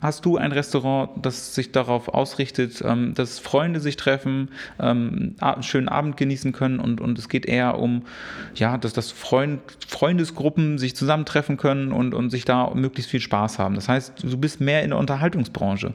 hast 0.03 0.25
du 0.25 0.37
ein 0.37 0.53
Restaurant, 0.53 1.11
das 1.21 1.55
sich 1.55 1.73
darauf 1.73 2.09
ausrichtet, 2.09 2.83
ähm, 2.85 3.15
dass 3.15 3.39
Freunde 3.39 3.81
sich 3.81 3.97
treffen, 3.97 4.51
ähm, 4.79 5.35
einen 5.41 5.63
schönen 5.63 5.89
Abend 5.89 6.17
genießen 6.17 6.53
können 6.53 6.81
und, 6.81 7.01
und 7.01 7.19
es 7.19 7.29
geht 7.29 7.47
eher 7.47 7.79
um, 7.79 8.03
ja, 8.55 8.79
dass 8.79 8.93
das 8.93 9.11
Freund, 9.11 9.61
Freundesgruppen 9.87 10.79
sich 10.79 10.95
zusammentreffen 10.97 11.57
können 11.57 11.93
und, 11.93 12.15
und 12.15 12.31
sich 12.31 12.45
da 12.45 12.73
möglichst 12.75 13.11
viel 13.11 13.21
Spaß 13.21 13.59
haben. 13.59 13.75
Das 13.75 13.89
heißt, 13.89 14.23
du 14.23 14.37
bist 14.39 14.61
mehr 14.61 14.83
in 14.83 14.91
der 14.91 14.99
Unterhaltungsbranche. 14.99 15.93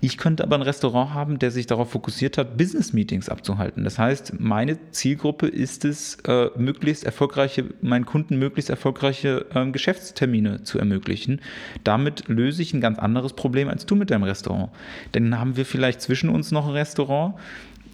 Ich 0.00 0.16
könnte 0.16 0.44
aber 0.44 0.56
ein 0.56 0.62
Restaurant 0.62 1.12
haben, 1.12 1.38
der 1.40 1.50
sich 1.50 1.66
darauf 1.66 1.90
fokussiert 1.90 2.38
hat, 2.38 2.56
Business-Meetings 2.56 3.28
abzuhalten. 3.28 3.82
Das 3.82 3.98
heißt, 3.98 4.38
meine 4.38 4.78
Zielgruppe 4.92 5.48
ist 5.48 5.84
es, 5.84 6.18
äh, 6.26 6.50
möglichst 6.56 7.02
erfolgreiche, 7.02 7.64
meinen 7.82 8.06
Kunden 8.06 8.38
möglichst 8.38 8.70
erfolgreiche 8.70 9.46
äh, 9.52 9.70
Geschäftstermine 9.70 10.62
zu 10.62 10.78
ermöglichen. 10.78 11.40
Damit 11.82 12.28
löse 12.28 12.62
ich 12.62 12.72
ein 12.72 12.80
ganz 12.80 13.00
anderes 13.00 13.32
Problem 13.32 13.68
als 13.68 13.86
du 13.86 13.96
mit 13.96 14.10
deinem 14.10 14.22
Restaurant. 14.22 14.70
Denn 15.14 15.38
haben 15.38 15.56
wir 15.56 15.66
vielleicht 15.66 16.00
zwischen 16.00 16.30
uns 16.30 16.52
noch 16.52 16.68
ein 16.68 16.74
Restaurant, 16.74 17.34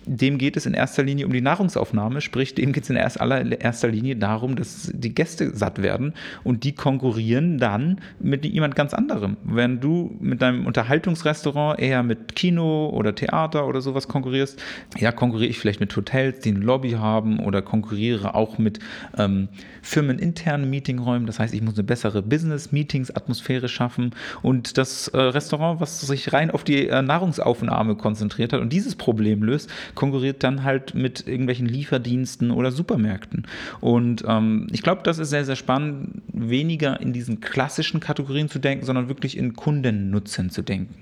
dem 0.07 0.39
geht 0.39 0.57
es 0.57 0.67
in 0.67 0.75
erster 0.75 1.03
Linie 1.03 1.27
um 1.27 1.33
die 1.33 1.41
Nahrungsaufnahme, 1.41 2.21
sprich, 2.21 2.55
dem 2.55 2.73
geht 2.73 2.85
es 2.85 2.91
in 2.91 2.97
erst 2.97 3.21
allererster 3.21 3.89
Linie 3.89 4.17
darum, 4.17 4.57
dass 4.57 4.91
die 4.93 5.15
Gäste 5.15 5.55
satt 5.55 5.83
werden 5.83 6.15
und 6.43 6.65
die 6.65 6.73
konkurrieren 6.73 7.59
dann 7.59 8.01
mit 8.21 8.45
jemand 8.45 8.77
ganz 8.77 8.95
anderem. 8.95 9.37
Wenn 9.45 9.81
du 9.81 10.17
mit 10.21 10.43
deinem 10.43 10.67
Unterhaltungsrestaurant 10.67 11.79
eher 11.81 12.03
mit 12.03 12.35
Kino 12.35 12.91
oder 12.91 13.15
Theater 13.15 13.67
oder 13.67 13.81
sowas 13.81 14.09
konkurrierst, 14.09 14.61
ja, 14.99 15.13
konkurriere 15.13 15.51
ich 15.51 15.59
vielleicht 15.59 15.81
mit 15.81 15.95
Hotels, 15.97 16.41
die 16.41 16.51
eine 16.51 16.61
Lobby 16.61 16.93
haben 16.93 17.41
oder 17.41 17.63
konkurriere 17.63 18.35
auch 18.35 18.59
mit 18.59 18.79
ähm, 19.17 19.49
firmeninternen 19.83 20.69
Meetingräumen. 20.69 21.27
Das 21.27 21.39
heißt, 21.39 21.55
ich 21.55 21.63
muss 21.63 21.75
eine 21.75 21.85
bessere 21.85 22.23
Business-Meetings-Atmosphäre 22.23 23.69
schaffen 23.69 24.15
und 24.43 24.79
das 24.79 25.09
äh, 25.09 25.19
Restaurant, 25.19 25.81
was 25.81 26.01
sich 26.01 26.33
rein 26.33 26.51
auf 26.51 26.65
die 26.65 26.89
äh, 26.89 27.03
Nahrungsaufnahme 27.03 27.97
konzentriert 27.97 28.53
hat 28.53 28.61
und 28.61 28.73
dieses 28.73 28.97
Problem 28.97 29.43
löst, 29.43 29.71
konkurriert 29.95 30.43
dann 30.43 30.65
halt 30.65 30.95
mit 30.95 31.27
irgendwelchen 31.27 31.67
Lieferdiensten 31.67 32.51
oder 32.51 32.73
Supermärkten. 32.73 33.47
Und 33.81 34.25
ähm, 34.27 34.67
ich 34.73 34.83
glaube, 34.83 35.03
das 35.05 35.19
ist 35.19 35.31
sehr, 35.31 35.45
sehr 35.45 35.57
spannend, 35.57 36.23
weniger 36.33 37.01
in 37.01 37.13
diesen 37.13 37.41
klassischen 37.41 38.01
Kategorien 38.01 38.49
zu 38.49 38.59
denken, 38.59 38.85
sondern 38.85 39.09
wirklich 39.09 39.37
in 39.37 39.55
Kundennutzen 39.55 40.51
zu 40.51 40.63
denken. 40.63 40.95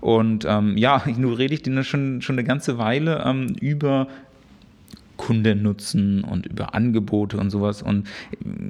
Und 0.00 0.44
ähm, 0.48 0.76
ja, 0.76 1.02
nur 1.16 1.38
rede 1.38 1.54
ich 1.54 1.62
dir 1.62 1.84
schon, 1.84 2.22
schon 2.22 2.34
eine 2.34 2.44
ganze 2.44 2.78
Weile 2.78 3.22
ähm, 3.24 3.54
über 3.60 4.08
Kundennutzen 5.16 6.24
und 6.24 6.46
über 6.46 6.74
Angebote 6.74 7.36
und 7.36 7.50
sowas. 7.50 7.82
Und 7.82 8.08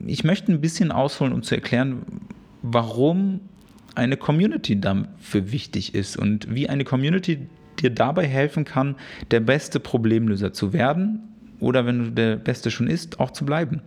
ich 0.07 0.25
möchte 0.25 0.53
ein 0.53 0.61
bisschen 0.61 0.93
ausholen, 0.93 1.33
um 1.33 1.43
zu 1.43 1.55
erklären, 1.55 2.03
warum 2.61 3.41
eine 3.95 4.17
Community 4.17 4.81
dafür 4.81 5.53
wichtig 5.53 5.95
ist 5.95 6.17
und 6.17 6.55
wie 6.55 6.69
eine 6.69 6.85
Community 6.85 7.47
dir 7.81 7.91
dabei 7.91 8.27
helfen 8.27 8.65
kann, 8.65 8.97
der 9.31 9.41
beste 9.41 9.81
Problemlöser 9.81 10.53
zu 10.53 10.73
werden 10.73 11.21
oder 11.61 11.87
wenn 11.87 11.99
du 12.05 12.11
der 12.11 12.37
Beste 12.37 12.71
schon 12.71 12.89
ist, 12.89 13.21
auch 13.21 13.31
zu 13.31 13.45
bleiben. 13.45 13.83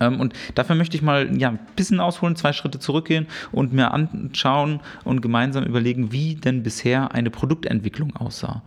Ähm, 0.00 0.20
und 0.20 0.34
dafür 0.54 0.76
möchte 0.76 0.96
ich 0.96 1.02
mal 1.02 1.36
ja, 1.38 1.50
ein 1.50 1.58
bisschen 1.76 2.00
ausholen, 2.00 2.36
zwei 2.36 2.52
Schritte 2.52 2.78
zurückgehen 2.78 3.26
und 3.52 3.72
mir 3.72 3.92
anschauen 3.92 4.80
und 5.04 5.20
gemeinsam 5.20 5.64
überlegen, 5.64 6.12
wie 6.12 6.34
denn 6.34 6.62
bisher 6.62 7.14
eine 7.14 7.30
Produktentwicklung 7.30 8.16
aussah. 8.16 8.62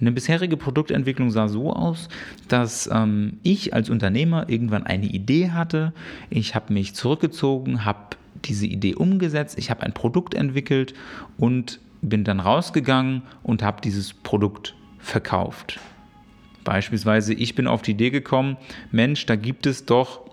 Eine 0.00 0.12
bisherige 0.12 0.56
Produktentwicklung 0.56 1.30
sah 1.30 1.48
so 1.48 1.72
aus, 1.72 2.08
dass 2.48 2.88
ähm, 2.92 3.38
ich 3.42 3.74
als 3.74 3.90
Unternehmer 3.90 4.48
irgendwann 4.48 4.84
eine 4.84 5.06
Idee 5.06 5.50
hatte. 5.50 5.92
Ich 6.30 6.54
habe 6.54 6.72
mich 6.72 6.94
zurückgezogen, 6.94 7.84
habe 7.84 8.16
diese 8.44 8.66
Idee 8.66 8.94
umgesetzt, 8.94 9.58
ich 9.58 9.70
habe 9.70 9.82
ein 9.82 9.92
Produkt 9.92 10.32
entwickelt 10.34 10.94
und 11.36 11.80
bin 12.02 12.24
dann 12.24 12.40
rausgegangen 12.40 13.22
und 13.42 13.62
habe 13.62 13.80
dieses 13.80 14.12
Produkt 14.12 14.74
verkauft. 14.98 15.78
Beispielsweise, 16.64 17.34
ich 17.34 17.54
bin 17.54 17.66
auf 17.66 17.82
die 17.82 17.92
Idee 17.92 18.10
gekommen, 18.10 18.56
Mensch, 18.90 19.26
da 19.26 19.36
gibt 19.36 19.66
es 19.66 19.86
doch 19.86 20.30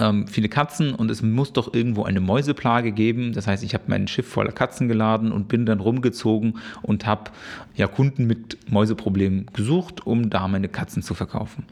ähm, 0.00 0.26
viele 0.26 0.48
Katzen 0.48 0.94
und 0.94 1.10
es 1.10 1.22
muss 1.22 1.52
doch 1.52 1.74
irgendwo 1.74 2.04
eine 2.04 2.20
Mäuseplage 2.20 2.92
geben. 2.92 3.32
Das 3.32 3.46
heißt, 3.46 3.62
ich 3.62 3.74
habe 3.74 3.84
mein 3.88 4.08
Schiff 4.08 4.26
voller 4.26 4.52
Katzen 4.52 4.88
geladen 4.88 5.32
und 5.32 5.48
bin 5.48 5.66
dann 5.66 5.80
rumgezogen 5.80 6.58
und 6.82 7.06
habe 7.06 7.30
ja, 7.74 7.86
Kunden 7.86 8.26
mit 8.26 8.70
Mäuseproblemen 8.70 9.46
gesucht, 9.52 10.06
um 10.06 10.30
da 10.30 10.48
meine 10.48 10.68
Katzen 10.68 11.02
zu 11.02 11.14
verkaufen. 11.14 11.64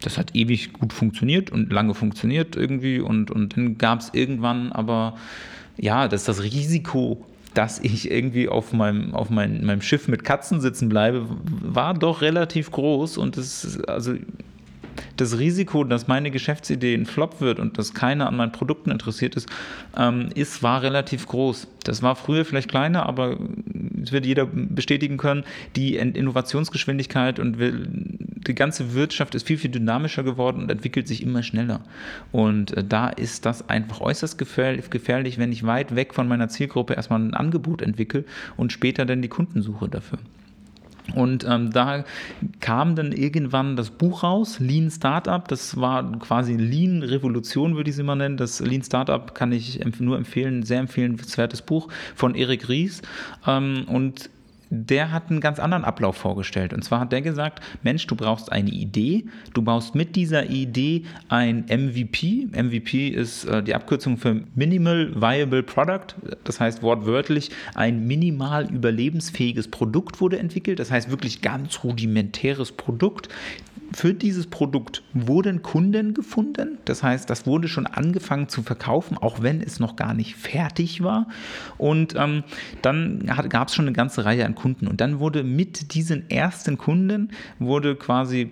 Das 0.00 0.18
hat 0.18 0.34
ewig 0.34 0.72
gut 0.72 0.92
funktioniert 0.92 1.50
und 1.50 1.72
lange 1.72 1.94
funktioniert 1.94 2.56
irgendwie 2.56 3.00
und, 3.00 3.30
und 3.30 3.56
dann 3.56 3.78
gab 3.78 4.00
es 4.00 4.10
irgendwann 4.12 4.72
aber, 4.72 5.16
ja, 5.76 6.08
dass 6.08 6.24
das 6.24 6.42
Risiko 6.42 7.24
dass 7.54 7.78
ich 7.80 8.10
irgendwie 8.10 8.48
auf 8.48 8.72
meinem, 8.72 9.14
auf 9.14 9.30
mein, 9.30 9.64
meinem 9.64 9.80
Schiff 9.80 10.08
mit 10.08 10.24
Katzen 10.24 10.60
sitzen 10.60 10.88
bleibe, 10.88 11.26
war 11.44 11.94
doch 11.94 12.20
relativ 12.20 12.70
groß 12.70 13.16
und 13.16 13.36
das, 13.36 13.80
also 13.86 14.14
das 15.16 15.38
Risiko, 15.38 15.84
dass 15.84 16.08
meine 16.08 16.30
Geschäftsidee 16.30 16.94
ein 16.94 17.06
Flop 17.06 17.40
wird 17.40 17.58
und 17.58 17.78
dass 17.78 17.94
keiner 17.94 18.26
an 18.26 18.36
meinen 18.36 18.52
Produkten 18.52 18.90
interessiert 18.90 19.36
ist, 19.36 19.48
ähm, 19.96 20.28
ist, 20.34 20.62
war 20.62 20.82
relativ 20.82 21.26
groß. 21.26 21.68
Das 21.84 22.02
war 22.02 22.16
früher 22.16 22.44
vielleicht 22.44 22.68
kleiner, 22.68 23.06
aber 23.06 23.36
es 24.08 24.12
wird 24.12 24.26
jeder 24.26 24.46
bestätigen 24.46 25.16
können, 25.16 25.44
die 25.76 25.96
Innovationsgeschwindigkeit 25.96 27.38
und 27.38 27.56
die 27.58 28.54
ganze 28.54 28.94
Wirtschaft 28.94 29.34
ist 29.34 29.46
viel, 29.46 29.58
viel 29.58 29.70
dynamischer 29.70 30.22
geworden 30.22 30.62
und 30.62 30.70
entwickelt 30.70 31.08
sich 31.08 31.22
immer 31.22 31.42
schneller. 31.42 31.80
Und 32.32 32.76
äh, 32.76 32.84
da 32.84 33.08
ist 33.08 33.46
das 33.46 33.68
einfach 33.68 34.00
äußerst 34.00 34.38
gefährlich, 34.38 35.38
wenn 35.38 35.52
ich 35.52 35.66
weit 35.66 35.96
weg 35.96 36.14
von 36.14 36.28
meiner 36.28 36.48
Zielgruppe 36.48 36.94
erstmal 36.94 37.20
ein 37.20 37.34
Angebot 37.34 37.82
entwickle 37.82 38.24
und 38.56 38.72
später 38.72 39.06
dann 39.06 39.22
die 39.22 39.28
Kunden 39.28 39.62
suche 39.62 39.88
dafür. 39.88 40.18
Und 41.14 41.44
ähm, 41.44 41.70
da 41.70 42.04
kam 42.60 42.96
dann 42.96 43.12
irgendwann 43.12 43.76
das 43.76 43.90
Buch 43.90 44.22
raus, 44.22 44.58
Lean 44.58 44.90
Startup. 44.90 45.46
Das 45.46 45.78
war 45.78 46.18
quasi 46.18 46.54
Lean 46.54 47.02
Revolution, 47.02 47.76
würde 47.76 47.90
ich 47.90 47.96
es 47.96 48.00
immer 48.00 48.16
nennen. 48.16 48.36
Das 48.36 48.60
Lean 48.60 48.82
Startup 48.82 49.34
kann 49.34 49.52
ich 49.52 49.80
nur 50.00 50.16
empfehlen, 50.16 50.62
sehr 50.62 50.80
empfehlenswertes 50.80 51.62
Buch 51.62 51.88
von 52.14 52.34
Erik 52.34 52.68
Ries. 52.68 53.02
Ähm, 53.46 53.84
und 53.86 54.30
der 54.74 55.12
hat 55.12 55.30
einen 55.30 55.40
ganz 55.40 55.58
anderen 55.58 55.84
Ablauf 55.84 56.16
vorgestellt. 56.16 56.72
Und 56.72 56.82
zwar 56.82 57.00
hat 57.00 57.12
der 57.12 57.22
gesagt, 57.22 57.60
Mensch, 57.82 58.06
du 58.06 58.16
brauchst 58.16 58.50
eine 58.52 58.70
Idee, 58.70 59.24
du 59.52 59.62
baust 59.62 59.94
mit 59.94 60.16
dieser 60.16 60.50
Idee 60.50 61.04
ein 61.28 61.64
MVP. 61.68 62.48
MVP 62.52 63.08
ist 63.08 63.44
äh, 63.44 63.62
die 63.62 63.74
Abkürzung 63.74 64.16
für 64.16 64.42
Minimal 64.54 65.14
Viable 65.14 65.62
Product. 65.62 66.14
Das 66.44 66.60
heißt 66.60 66.82
wortwörtlich, 66.82 67.50
ein 67.74 68.06
minimal 68.06 68.70
überlebensfähiges 68.70 69.68
Produkt 69.68 70.20
wurde 70.20 70.38
entwickelt. 70.38 70.78
Das 70.78 70.90
heißt 70.90 71.10
wirklich 71.10 71.42
ganz 71.42 71.84
rudimentäres 71.84 72.72
Produkt 72.72 73.28
für 73.94 74.12
dieses 74.12 74.48
Produkt 74.48 75.02
wurden 75.12 75.62
Kunden 75.62 76.14
gefunden. 76.14 76.78
Das 76.84 77.02
heißt, 77.02 77.30
das 77.30 77.46
wurde 77.46 77.68
schon 77.68 77.86
angefangen 77.86 78.48
zu 78.48 78.62
verkaufen, 78.62 79.16
auch 79.16 79.40
wenn 79.40 79.60
es 79.60 79.78
noch 79.78 79.94
gar 79.94 80.14
nicht 80.14 80.34
fertig 80.34 81.02
war. 81.02 81.28
Und 81.78 82.14
ähm, 82.16 82.42
dann 82.82 83.24
gab 83.48 83.68
es 83.68 83.74
schon 83.74 83.86
eine 83.86 83.94
ganze 83.94 84.24
Reihe 84.24 84.44
an 84.44 84.54
Kunden. 84.56 84.88
Und 84.88 85.00
dann 85.00 85.20
wurde 85.20 85.44
mit 85.44 85.94
diesen 85.94 86.28
ersten 86.28 86.76
Kunden, 86.76 87.30
wurde 87.58 87.94
quasi 87.94 88.50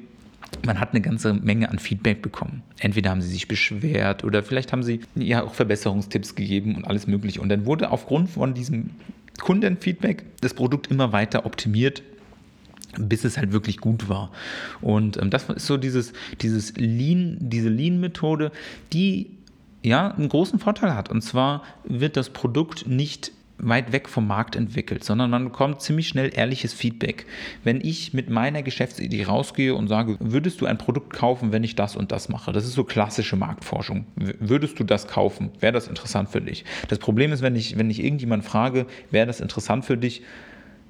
man 0.67 0.79
hat 0.79 0.91
eine 0.91 1.01
ganze 1.01 1.33
Menge 1.33 1.71
an 1.71 1.79
Feedback 1.79 2.21
bekommen. 2.21 2.63
Entweder 2.79 3.11
haben 3.11 3.23
sie 3.23 3.29
sich 3.31 3.49
beschwert 3.49 4.23
oder 4.23 4.43
vielleicht 4.43 4.71
haben 4.71 4.83
sie 4.83 5.01
ja 5.15 5.43
auch 5.43 5.55
Verbesserungstipps 5.55 6.35
gegeben 6.35 6.77
und 6.77 6.85
alles 6.85 7.07
Mögliche. 7.07 7.41
Und 7.41 7.49
dann 7.49 7.65
wurde 7.65 7.91
aufgrund 7.91 8.29
von 8.29 8.53
diesem 8.53 8.91
Kundenfeedback 9.41 10.25
das 10.43 10.53
Produkt 10.53 10.89
immer 10.89 11.13
weiter 11.13 11.47
optimiert 11.47 12.03
bis 12.99 13.25
es 13.25 13.39
halt 13.39 13.53
wirklich 13.53 13.79
gut 13.79 14.09
war. 14.09 14.31
Und 14.81 15.17
ähm, 15.17 15.31
das 15.31 15.49
ist 15.49 15.67
so 15.67 15.77
dieses, 15.77 16.13
dieses 16.41 16.75
Lean, 16.77 17.37
diese 17.41 17.69
Lean-Methode, 17.69 18.53
die 18.93 19.39
ja 19.83 20.11
einen 20.11 20.29
großen 20.29 20.59
Vorteil 20.59 20.95
hat. 20.95 21.11
Und 21.11 21.23
zwar 21.23 21.63
wird 21.85 22.17
das 22.17 22.31
Produkt 22.31 22.87
nicht 22.87 23.33
weit 23.59 23.93
weg 23.93 24.09
vom 24.09 24.27
Markt 24.27 24.57
entwickelt, 24.57 25.05
sondern 25.05 25.31
man 25.31 25.45
bekommt 25.45 25.81
ziemlich 25.81 26.09
schnell 26.09 26.33
ehrliches 26.35 26.75
Feedback. 26.75 27.27
Wenn 27.63 27.81
ich 27.81 28.13
mit 28.13 28.29
meiner 28.29 28.63
Geschäftsidee 28.63 29.25
rausgehe 29.25 29.75
und 29.75 29.89
sage, 29.89 30.17
würdest 30.19 30.61
du 30.61 30.67
ein 30.67 30.79
Produkt 30.79 31.13
kaufen, 31.13 31.53
wenn 31.53 31.63
ich 31.63 31.77
das 31.77 31.95
und 31.95 32.11
das 32.11 32.29
mache? 32.29 32.53
Das 32.53 32.65
ist 32.65 32.73
so 32.73 32.83
klassische 32.83 33.37
Marktforschung. 33.37 34.07
Würdest 34.17 34.81
du 34.81 34.85
das 34.85 35.07
kaufen? 35.07 35.51
Wäre 35.61 35.73
das 35.73 35.87
interessant 35.87 36.29
für 36.29 36.41
dich? 36.41 36.65
Das 36.89 36.99
Problem 36.99 37.33
ist, 37.33 37.43
wenn 37.43 37.55
ich, 37.55 37.79
wenn 37.79 37.89
ich 37.89 38.03
irgendjemand 38.03 38.45
frage, 38.45 38.87
wäre 39.11 39.27
das 39.27 39.41
interessant 39.41 39.85
für 39.85 39.97
dich? 39.97 40.23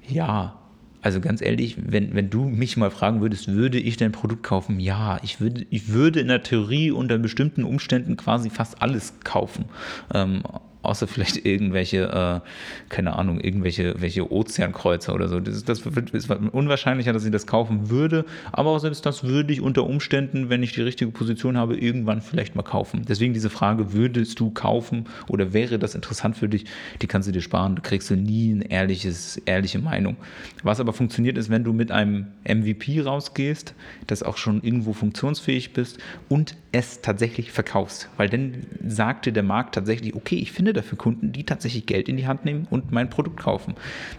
Ja, 0.07 0.59
also 1.03 1.19
ganz 1.19 1.41
ehrlich, 1.41 1.75
wenn, 1.77 2.15
wenn 2.15 2.29
du 2.29 2.45
mich 2.45 2.77
mal 2.77 2.89
fragen 2.89 3.21
würdest, 3.21 3.49
würde 3.49 3.77
ich 3.77 3.97
dein 3.97 4.13
Produkt 4.13 4.43
kaufen? 4.43 4.79
Ja, 4.79 5.19
ich 5.21 5.41
würde, 5.41 5.65
ich 5.69 5.89
würde 5.89 6.21
in 6.21 6.29
der 6.29 6.43
Theorie 6.43 6.91
unter 6.91 7.17
bestimmten 7.17 7.65
Umständen 7.65 8.15
quasi 8.15 8.49
fast 8.49 8.81
alles 8.81 9.13
kaufen. 9.23 9.65
Ähm, 10.13 10.43
außer 10.83 11.07
vielleicht 11.07 11.45
irgendwelche, 11.45 12.41
äh, 12.43 12.47
keine 12.89 13.15
Ahnung, 13.15 13.39
irgendwelche 13.39 13.95
welche 13.99 14.31
Ozeankreuzer 14.31 15.13
oder 15.13 15.27
so. 15.27 15.39
Das, 15.39 15.63
das 15.63 15.79
ist 15.79 16.29
unwahrscheinlicher, 16.29 17.13
dass 17.13 17.25
ich 17.25 17.31
das 17.31 17.47
kaufen 17.47 17.89
würde, 17.89 18.25
aber 18.51 18.71
auch 18.71 18.79
selbst 18.79 19.05
das 19.05 19.23
würde 19.23 19.53
ich 19.53 19.61
unter 19.61 19.85
Umständen, 19.85 20.49
wenn 20.49 20.61
ich 20.61 20.73
die 20.73 20.81
richtige 20.81 21.11
Position 21.11 21.57
habe, 21.57 21.77
irgendwann 21.77 22.21
vielleicht 22.21 22.55
mal 22.55 22.63
kaufen. 22.63 23.05
Deswegen 23.07 23.33
diese 23.33 23.49
Frage, 23.49 23.93
würdest 23.93 24.39
du 24.39 24.51
kaufen 24.51 25.05
oder 25.27 25.53
wäre 25.53 25.79
das 25.79 25.95
interessant 25.95 26.37
für 26.37 26.49
dich, 26.49 26.65
die 27.01 27.07
kannst 27.07 27.27
du 27.27 27.31
dir 27.31 27.41
sparen, 27.41 27.75
da 27.75 27.81
kriegst 27.81 28.09
du 28.09 28.15
nie 28.15 28.51
eine 28.51 28.69
ehrliches, 28.69 29.37
ehrliche 29.37 29.79
Meinung. 29.79 30.17
Was 30.63 30.79
aber 30.79 30.93
funktioniert 30.93 31.37
ist, 31.37 31.49
wenn 31.49 31.63
du 31.63 31.73
mit 31.73 31.91
einem 31.91 32.27
MVP 32.47 33.01
rausgehst, 33.01 33.73
das 34.07 34.23
auch 34.23 34.37
schon 34.37 34.61
irgendwo 34.61 34.93
funktionsfähig 34.93 35.73
bist 35.73 35.99
und 36.29 36.55
es 36.71 37.01
tatsächlich 37.01 37.51
verkaufst, 37.51 38.09
weil 38.17 38.29
dann 38.29 38.65
sagte 38.85 39.31
der 39.31 39.43
Markt 39.43 39.75
tatsächlich, 39.75 40.15
okay, 40.15 40.35
ich 40.35 40.51
finde 40.51 40.72
finde 40.73 40.81
dafür 40.81 40.97
Kunden, 40.97 41.31
die 41.31 41.43
tatsächlich 41.43 41.85
Geld 41.85 42.09
in 42.09 42.17
die 42.17 42.27
Hand 42.27 42.45
nehmen 42.45 42.67
und 42.69 42.91
mein 42.91 43.09
Produkt 43.09 43.37
kaufen. 43.37 43.75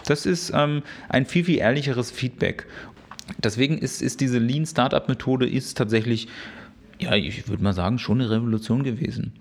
Das 0.06 0.26
ist 0.26 0.52
ähm, 0.54 0.82
ein 1.08 1.26
viel, 1.26 1.44
viel 1.44 1.58
ehrlicheres 1.58 2.10
Feedback. 2.10 2.66
Deswegen 3.38 3.78
ist, 3.78 4.02
ist 4.02 4.20
diese 4.20 4.38
Lean 4.38 4.66
Startup 4.66 5.08
Methode 5.08 5.48
ist 5.48 5.76
tatsächlich, 5.76 6.28
ja, 6.98 7.14
ich 7.14 7.48
würde 7.48 7.62
mal 7.62 7.72
sagen, 7.72 7.98
schon 7.98 8.20
eine 8.20 8.30
Revolution 8.30 8.84
gewesen. 8.84 9.32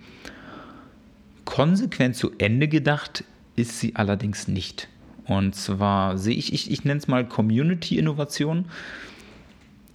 Konsequent 1.46 2.16
zu 2.16 2.32
Ende 2.38 2.68
gedacht 2.68 3.24
ist 3.56 3.80
sie 3.80 3.96
allerdings 3.96 4.48
nicht. 4.48 4.88
Und 5.26 5.56
zwar 5.56 6.18
sehe 6.18 6.36
ich, 6.36 6.54
ich, 6.54 6.72
ich 6.72 6.84
nenne 6.86 6.98
es 6.98 7.08
mal 7.08 7.28
Community-Innovation. 7.28 8.66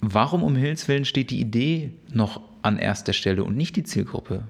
Warum 0.01 0.43
um 0.43 0.55
Himmels 0.55 0.87
Willen 0.87 1.05
steht 1.05 1.29
die 1.29 1.41
Idee 1.41 1.91
noch 2.11 2.41
an 2.61 2.77
erster 2.77 3.13
Stelle 3.13 3.43
und 3.43 3.57
nicht 3.57 3.75
die 3.75 3.83
Zielgruppe? 3.83 4.43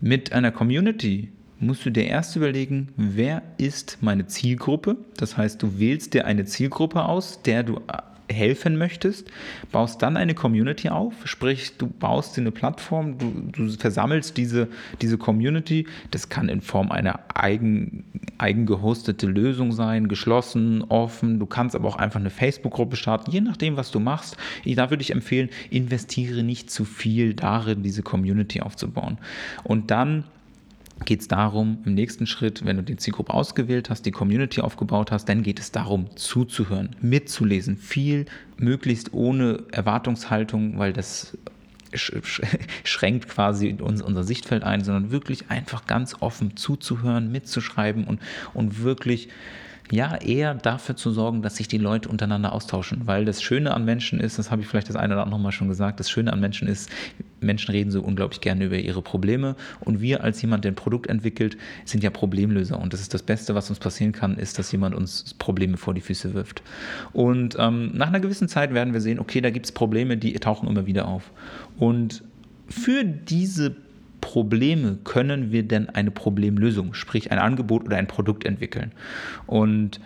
Mit 0.00 0.32
einer 0.32 0.52
Community 0.52 1.30
musst 1.66 1.84
du 1.86 1.90
dir 1.90 2.04
erst 2.04 2.36
überlegen, 2.36 2.88
wer 2.96 3.42
ist 3.58 3.98
meine 4.00 4.26
Zielgruppe? 4.26 4.96
Das 5.16 5.36
heißt, 5.36 5.62
du 5.62 5.78
wählst 5.78 6.14
dir 6.14 6.26
eine 6.26 6.44
Zielgruppe 6.44 7.04
aus, 7.04 7.42
der 7.42 7.62
du 7.62 7.80
helfen 8.30 8.76
möchtest, 8.76 9.30
baust 9.70 10.02
dann 10.02 10.16
eine 10.16 10.34
Community 10.34 10.88
auf, 10.88 11.14
sprich, 11.24 11.76
du 11.76 11.86
baust 11.86 12.36
dir 12.36 12.40
eine 12.40 12.52
Plattform, 12.52 13.18
du, 13.18 13.30
du 13.52 13.70
versammelst 13.70 14.36
diese, 14.36 14.68
diese 15.02 15.18
Community. 15.18 15.86
Das 16.10 16.28
kann 16.28 16.48
in 16.48 16.60
Form 16.60 16.90
einer 16.90 17.20
eigen, 17.34 18.04
eigen 18.38 18.66
Lösung 18.66 19.72
sein, 19.72 20.08
geschlossen, 20.08 20.82
offen. 20.82 21.38
Du 21.38 21.46
kannst 21.46 21.76
aber 21.76 21.88
auch 21.88 21.96
einfach 21.96 22.20
eine 22.20 22.30
Facebook-Gruppe 22.30 22.96
starten, 22.96 23.30
je 23.30 23.40
nachdem, 23.40 23.76
was 23.76 23.90
du 23.90 24.00
machst. 24.00 24.36
Da 24.64 24.90
würde 24.90 25.02
ich 25.02 25.12
empfehlen, 25.12 25.50
investiere 25.70 26.42
nicht 26.42 26.70
zu 26.70 26.84
viel 26.84 27.34
darin, 27.34 27.82
diese 27.82 28.02
Community 28.02 28.60
aufzubauen. 28.60 29.18
Und 29.64 29.90
dann 29.90 30.24
geht 31.04 31.20
es 31.20 31.28
darum, 31.28 31.78
im 31.84 31.94
nächsten 31.94 32.26
Schritt, 32.26 32.64
wenn 32.64 32.76
du 32.76 32.82
die 32.82 32.96
Zielgruppe 32.96 33.34
ausgewählt 33.34 33.90
hast, 33.90 34.06
die 34.06 34.10
Community 34.10 34.60
aufgebaut 34.60 35.10
hast, 35.10 35.28
dann 35.28 35.42
geht 35.42 35.58
es 35.58 35.72
darum, 35.72 36.16
zuzuhören, 36.16 36.96
mitzulesen, 37.00 37.76
viel 37.76 38.26
möglichst 38.56 39.12
ohne 39.12 39.64
Erwartungshaltung, 39.72 40.78
weil 40.78 40.92
das 40.92 41.36
schränkt 42.84 43.28
quasi 43.28 43.76
unser 43.80 44.24
Sichtfeld 44.24 44.64
ein, 44.64 44.82
sondern 44.82 45.10
wirklich 45.10 45.50
einfach 45.50 45.86
ganz 45.86 46.16
offen 46.20 46.56
zuzuhören, 46.56 47.30
mitzuschreiben 47.30 48.04
und, 48.04 48.20
und 48.52 48.82
wirklich 48.82 49.28
ja, 49.90 50.16
eher 50.16 50.54
dafür 50.54 50.96
zu 50.96 51.10
sorgen, 51.10 51.42
dass 51.42 51.56
sich 51.56 51.68
die 51.68 51.78
Leute 51.78 52.08
untereinander 52.08 52.52
austauschen. 52.52 53.02
Weil 53.04 53.24
das 53.24 53.42
Schöne 53.42 53.74
an 53.74 53.84
Menschen 53.84 54.18
ist, 54.18 54.38
das 54.38 54.50
habe 54.50 54.62
ich 54.62 54.68
vielleicht 54.68 54.88
das 54.88 54.96
eine 54.96 55.14
oder 55.14 55.24
andere 55.24 55.40
Mal 55.40 55.52
schon 55.52 55.68
gesagt, 55.68 56.00
das 56.00 56.10
Schöne 56.10 56.32
an 56.32 56.40
Menschen 56.40 56.68
ist, 56.68 56.90
Menschen 57.40 57.70
reden 57.70 57.90
so 57.90 58.00
unglaublich 58.02 58.40
gerne 58.40 58.64
über 58.64 58.78
ihre 58.78 59.02
Probleme 59.02 59.56
und 59.80 60.00
wir 60.00 60.24
als 60.24 60.40
jemand, 60.40 60.64
der 60.64 60.72
ein 60.72 60.76
Produkt 60.76 61.06
entwickelt, 61.08 61.58
sind 61.84 62.02
ja 62.02 62.10
Problemlöser 62.10 62.80
und 62.80 62.94
das 62.94 63.00
ist 63.00 63.12
das 63.12 63.22
Beste, 63.22 63.54
was 63.54 63.68
uns 63.68 63.78
passieren 63.78 64.12
kann, 64.12 64.38
ist, 64.38 64.58
dass 64.58 64.72
jemand 64.72 64.94
uns 64.94 65.34
Probleme 65.34 65.76
vor 65.76 65.92
die 65.92 66.00
Füße 66.00 66.32
wirft. 66.32 66.62
Und 67.12 67.56
ähm, 67.58 67.92
nach 67.94 68.08
einer 68.08 68.20
gewissen 68.20 68.48
Zeit 68.48 68.72
werden 68.72 68.94
wir 68.94 69.02
sehen, 69.02 69.18
okay, 69.18 69.42
da 69.42 69.50
gibt 69.50 69.66
es 69.66 69.72
Probleme, 69.72 70.16
die 70.16 70.32
tauchen 70.34 70.66
immer 70.68 70.86
wieder 70.86 71.06
auf. 71.06 71.30
Und 71.78 72.24
für 72.68 73.04
diese 73.04 73.76
Probleme 74.24 74.96
können 75.04 75.52
wir 75.52 75.64
denn 75.64 75.90
eine 75.90 76.10
Problemlösung, 76.10 76.94
sprich 76.94 77.30
ein 77.30 77.38
Angebot 77.38 77.84
oder 77.84 77.98
ein 77.98 78.06
Produkt 78.06 78.46
entwickeln? 78.46 78.90
Und 79.46 80.00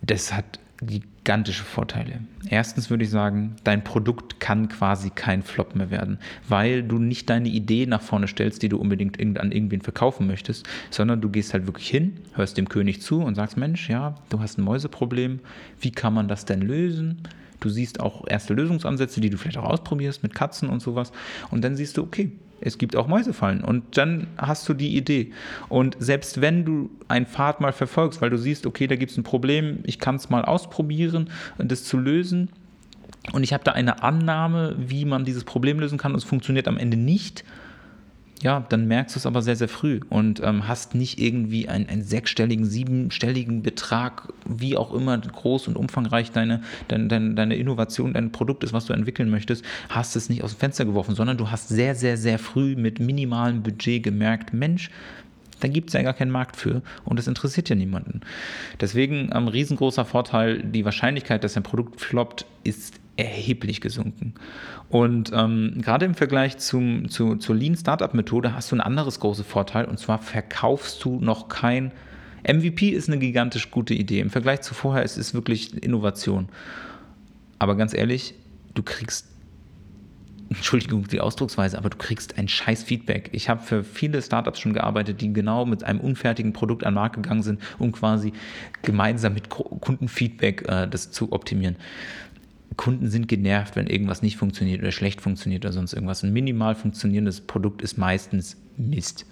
das 0.00 0.32
hat 0.32 0.60
gigantische 0.80 1.64
Vorteile. 1.64 2.20
Erstens 2.48 2.88
würde 2.88 3.02
ich 3.02 3.10
sagen, 3.10 3.56
dein 3.64 3.82
Produkt 3.82 4.38
kann 4.38 4.68
quasi 4.68 5.10
kein 5.10 5.42
Flop 5.42 5.74
mehr 5.74 5.90
werden, 5.90 6.18
weil 6.48 6.84
du 6.84 6.98
nicht 6.98 7.28
deine 7.28 7.48
Idee 7.48 7.86
nach 7.86 8.00
vorne 8.00 8.28
stellst, 8.28 8.62
die 8.62 8.68
du 8.68 8.78
unbedingt 8.78 9.18
an 9.40 9.50
irgendwen 9.50 9.80
verkaufen 9.80 10.28
möchtest, 10.28 10.68
sondern 10.90 11.20
du 11.20 11.28
gehst 11.28 11.52
halt 11.52 11.66
wirklich 11.66 11.88
hin, 11.88 12.18
hörst 12.34 12.56
dem 12.56 12.68
König 12.68 13.02
zu 13.02 13.22
und 13.22 13.34
sagst, 13.34 13.56
Mensch, 13.56 13.90
ja, 13.90 14.14
du 14.28 14.38
hast 14.38 14.56
ein 14.56 14.62
Mäuseproblem, 14.62 15.40
wie 15.80 15.90
kann 15.90 16.14
man 16.14 16.28
das 16.28 16.44
denn 16.44 16.62
lösen? 16.62 17.22
Du 17.64 17.70
siehst 17.70 18.00
auch 18.00 18.26
erste 18.28 18.52
Lösungsansätze, 18.52 19.22
die 19.22 19.30
du 19.30 19.38
vielleicht 19.38 19.56
auch 19.56 19.64
ausprobierst 19.64 20.22
mit 20.22 20.34
Katzen 20.34 20.68
und 20.68 20.80
sowas. 20.80 21.12
Und 21.50 21.64
dann 21.64 21.76
siehst 21.76 21.96
du, 21.96 22.02
okay, 22.02 22.32
es 22.60 22.76
gibt 22.76 22.94
auch 22.94 23.08
Mäusefallen. 23.08 23.64
Und 23.64 23.96
dann 23.96 24.26
hast 24.36 24.68
du 24.68 24.74
die 24.74 24.94
Idee. 24.94 25.32
Und 25.70 25.96
selbst 25.98 26.42
wenn 26.42 26.66
du 26.66 26.90
einen 27.08 27.24
Pfad 27.24 27.62
mal 27.62 27.72
verfolgst, 27.72 28.20
weil 28.20 28.28
du 28.28 28.36
siehst, 28.36 28.66
okay, 28.66 28.86
da 28.86 28.96
gibt 28.96 29.12
es 29.12 29.16
ein 29.16 29.22
Problem, 29.22 29.78
ich 29.84 29.98
kann 29.98 30.16
es 30.16 30.28
mal 30.28 30.44
ausprobieren, 30.44 31.30
das 31.56 31.84
zu 31.84 31.96
lösen. 31.96 32.50
Und 33.32 33.44
ich 33.44 33.54
habe 33.54 33.64
da 33.64 33.72
eine 33.72 34.02
Annahme, 34.02 34.76
wie 34.78 35.06
man 35.06 35.24
dieses 35.24 35.44
Problem 35.44 35.80
lösen 35.80 35.96
kann 35.96 36.12
und 36.12 36.18
es 36.18 36.24
funktioniert 36.24 36.68
am 36.68 36.76
Ende 36.76 36.98
nicht 36.98 37.44
ja, 38.42 38.64
dann 38.68 38.86
merkst 38.86 39.14
du 39.14 39.18
es 39.18 39.26
aber 39.26 39.42
sehr, 39.42 39.56
sehr 39.56 39.68
früh 39.68 40.00
und 40.10 40.40
ähm, 40.42 40.68
hast 40.68 40.94
nicht 40.94 41.18
irgendwie 41.18 41.68
einen, 41.68 41.88
einen, 41.88 42.02
sechsstelligen, 42.02 42.66
siebenstelligen 42.66 43.62
Betrag, 43.62 44.32
wie 44.46 44.76
auch 44.76 44.92
immer 44.92 45.16
groß 45.16 45.68
und 45.68 45.76
umfangreich 45.76 46.30
deine, 46.32 46.62
deine, 46.88 47.08
deine, 47.08 47.34
deine 47.34 47.56
Innovation, 47.56 48.12
dein 48.12 48.32
Produkt 48.32 48.64
ist, 48.64 48.72
was 48.72 48.86
du 48.86 48.92
entwickeln 48.92 49.30
möchtest, 49.30 49.64
hast 49.88 50.16
es 50.16 50.28
nicht 50.28 50.42
aus 50.42 50.54
dem 50.54 50.58
Fenster 50.58 50.84
geworfen, 50.84 51.14
sondern 51.14 51.38
du 51.38 51.50
hast 51.50 51.68
sehr, 51.68 51.94
sehr, 51.94 52.16
sehr 52.16 52.38
früh 52.38 52.76
mit 52.76 53.00
minimalem 53.00 53.62
Budget 53.62 54.02
gemerkt, 54.02 54.52
Mensch, 54.52 54.90
da 55.60 55.68
gibt 55.68 55.88
es 55.88 55.94
ja 55.94 56.02
gar 56.02 56.12
keinen 56.12 56.30
Markt 56.30 56.56
für 56.56 56.82
und 57.04 57.18
das 57.18 57.26
interessiert 57.26 57.70
ja 57.70 57.76
niemanden. 57.76 58.20
Deswegen 58.80 59.32
ein 59.32 59.44
ähm, 59.44 59.48
riesengroßer 59.48 60.04
Vorteil, 60.04 60.62
die 60.62 60.84
Wahrscheinlichkeit, 60.84 61.44
dass 61.44 61.56
ein 61.56 61.62
Produkt 61.62 62.00
floppt, 62.00 62.44
ist 62.64 63.00
erheblich 63.16 63.80
gesunken. 63.80 64.34
Und 64.88 65.30
ähm, 65.34 65.80
gerade 65.80 66.04
im 66.04 66.14
Vergleich 66.14 66.58
zum, 66.58 67.08
zu, 67.08 67.36
zur 67.36 67.54
Lean 67.54 67.76
Startup 67.76 68.12
Methode 68.12 68.54
hast 68.54 68.72
du 68.72 68.76
ein 68.76 68.80
anderes 68.80 69.20
großes 69.20 69.46
Vorteil 69.46 69.84
und 69.84 69.98
zwar 69.98 70.18
verkaufst 70.18 71.04
du 71.04 71.20
noch 71.20 71.48
kein 71.48 71.92
MVP 72.46 72.90
ist 72.90 73.08
eine 73.08 73.18
gigantisch 73.18 73.70
gute 73.70 73.94
Idee. 73.94 74.20
Im 74.20 74.30
Vergleich 74.30 74.60
zu 74.60 74.74
vorher 74.74 75.02
ist 75.02 75.16
es 75.16 75.32
wirklich 75.32 75.82
Innovation. 75.82 76.48
Aber 77.58 77.74
ganz 77.76 77.94
ehrlich, 77.94 78.34
du 78.74 78.82
kriegst 78.82 79.28
Entschuldigung 80.50 81.08
die 81.08 81.20
Ausdrucksweise, 81.20 81.78
aber 81.78 81.88
du 81.88 81.96
kriegst 81.96 82.36
ein 82.36 82.48
scheiß 82.48 82.82
Feedback. 82.82 83.30
Ich 83.32 83.48
habe 83.48 83.62
für 83.62 83.82
viele 83.82 84.20
Startups 84.20 84.60
schon 84.60 84.74
gearbeitet, 84.74 85.22
die 85.22 85.32
genau 85.32 85.64
mit 85.64 85.84
einem 85.84 86.00
unfertigen 86.00 86.52
Produkt 86.52 86.84
an 86.84 86.92
den 86.92 86.96
Markt 86.96 87.16
gegangen 87.16 87.42
sind, 87.42 87.60
um 87.78 87.92
quasi 87.92 88.32
gemeinsam 88.82 89.32
mit 89.32 89.48
Kundenfeedback 89.48 90.68
äh, 90.68 90.86
das 90.86 91.10
zu 91.10 91.32
optimieren. 91.32 91.76
Kunden 92.76 93.08
sind 93.08 93.28
genervt, 93.28 93.76
wenn 93.76 93.86
irgendwas 93.86 94.22
nicht 94.22 94.36
funktioniert 94.36 94.80
oder 94.80 94.90
schlecht 94.90 95.20
funktioniert 95.20 95.64
oder 95.64 95.72
sonst 95.72 95.92
irgendwas. 95.92 96.24
Ein 96.24 96.32
minimal 96.32 96.74
funktionierendes 96.74 97.40
Produkt 97.40 97.82
ist 97.82 97.98
meistens 97.98 98.56
Mist. 98.76 99.26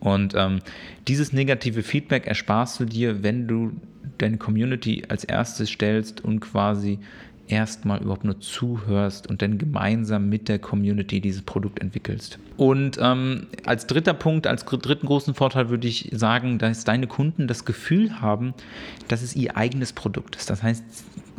Und 0.00 0.34
ähm, 0.36 0.60
dieses 1.06 1.32
negative 1.32 1.82
Feedback 1.82 2.26
ersparst 2.26 2.80
du 2.80 2.84
dir, 2.84 3.22
wenn 3.22 3.48
du 3.48 3.72
deine 4.18 4.38
Community 4.38 5.02
als 5.08 5.24
erstes 5.24 5.70
stellst 5.70 6.24
und 6.24 6.40
quasi 6.40 6.98
erstmal 7.48 8.00
überhaupt 8.02 8.24
nur 8.24 8.40
zuhörst 8.40 9.26
und 9.26 9.42
dann 9.42 9.58
gemeinsam 9.58 10.28
mit 10.28 10.48
der 10.48 10.58
Community 10.58 11.20
dieses 11.20 11.42
Produkt 11.42 11.80
entwickelst. 11.80 12.38
Und 12.56 12.98
ähm, 13.00 13.46
als 13.64 13.86
dritter 13.86 14.14
Punkt, 14.14 14.46
als 14.46 14.64
dritten 14.64 15.06
großen 15.06 15.34
Vorteil 15.34 15.70
würde 15.70 15.88
ich 15.88 16.10
sagen, 16.12 16.58
dass 16.58 16.84
deine 16.84 17.06
Kunden 17.06 17.48
das 17.48 17.64
Gefühl 17.64 18.20
haben, 18.20 18.54
dass 19.08 19.22
es 19.22 19.34
ihr 19.34 19.56
eigenes 19.56 19.92
Produkt 19.92 20.36
ist. 20.36 20.50
Das 20.50 20.62
heißt, 20.62 20.84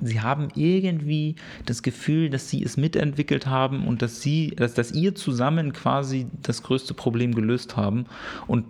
sie 0.01 0.21
haben 0.21 0.49
irgendwie 0.55 1.35
das 1.65 1.83
Gefühl, 1.83 2.29
dass 2.29 2.49
sie 2.49 2.63
es 2.63 2.77
mitentwickelt 2.77 3.47
haben 3.47 3.87
und 3.87 4.01
dass 4.01 4.21
sie, 4.21 4.51
dass, 4.55 4.73
dass 4.73 4.91
ihr 4.91 5.15
zusammen 5.15 5.73
quasi 5.73 6.27
das 6.41 6.63
größte 6.63 6.93
Problem 6.93 7.33
gelöst 7.33 7.77
haben. 7.77 8.05
Und 8.47 8.65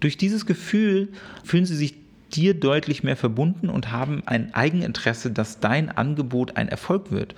durch 0.00 0.16
dieses 0.16 0.46
Gefühl 0.46 1.08
fühlen 1.42 1.64
sie 1.64 1.76
sich 1.76 2.03
dir 2.34 2.54
deutlich 2.54 3.02
mehr 3.02 3.16
verbunden 3.16 3.68
und 3.68 3.92
haben 3.92 4.22
ein 4.26 4.54
Eigeninteresse, 4.54 5.30
dass 5.30 5.60
dein 5.60 5.90
Angebot 5.90 6.56
ein 6.56 6.68
Erfolg 6.68 7.10
wird. 7.10 7.34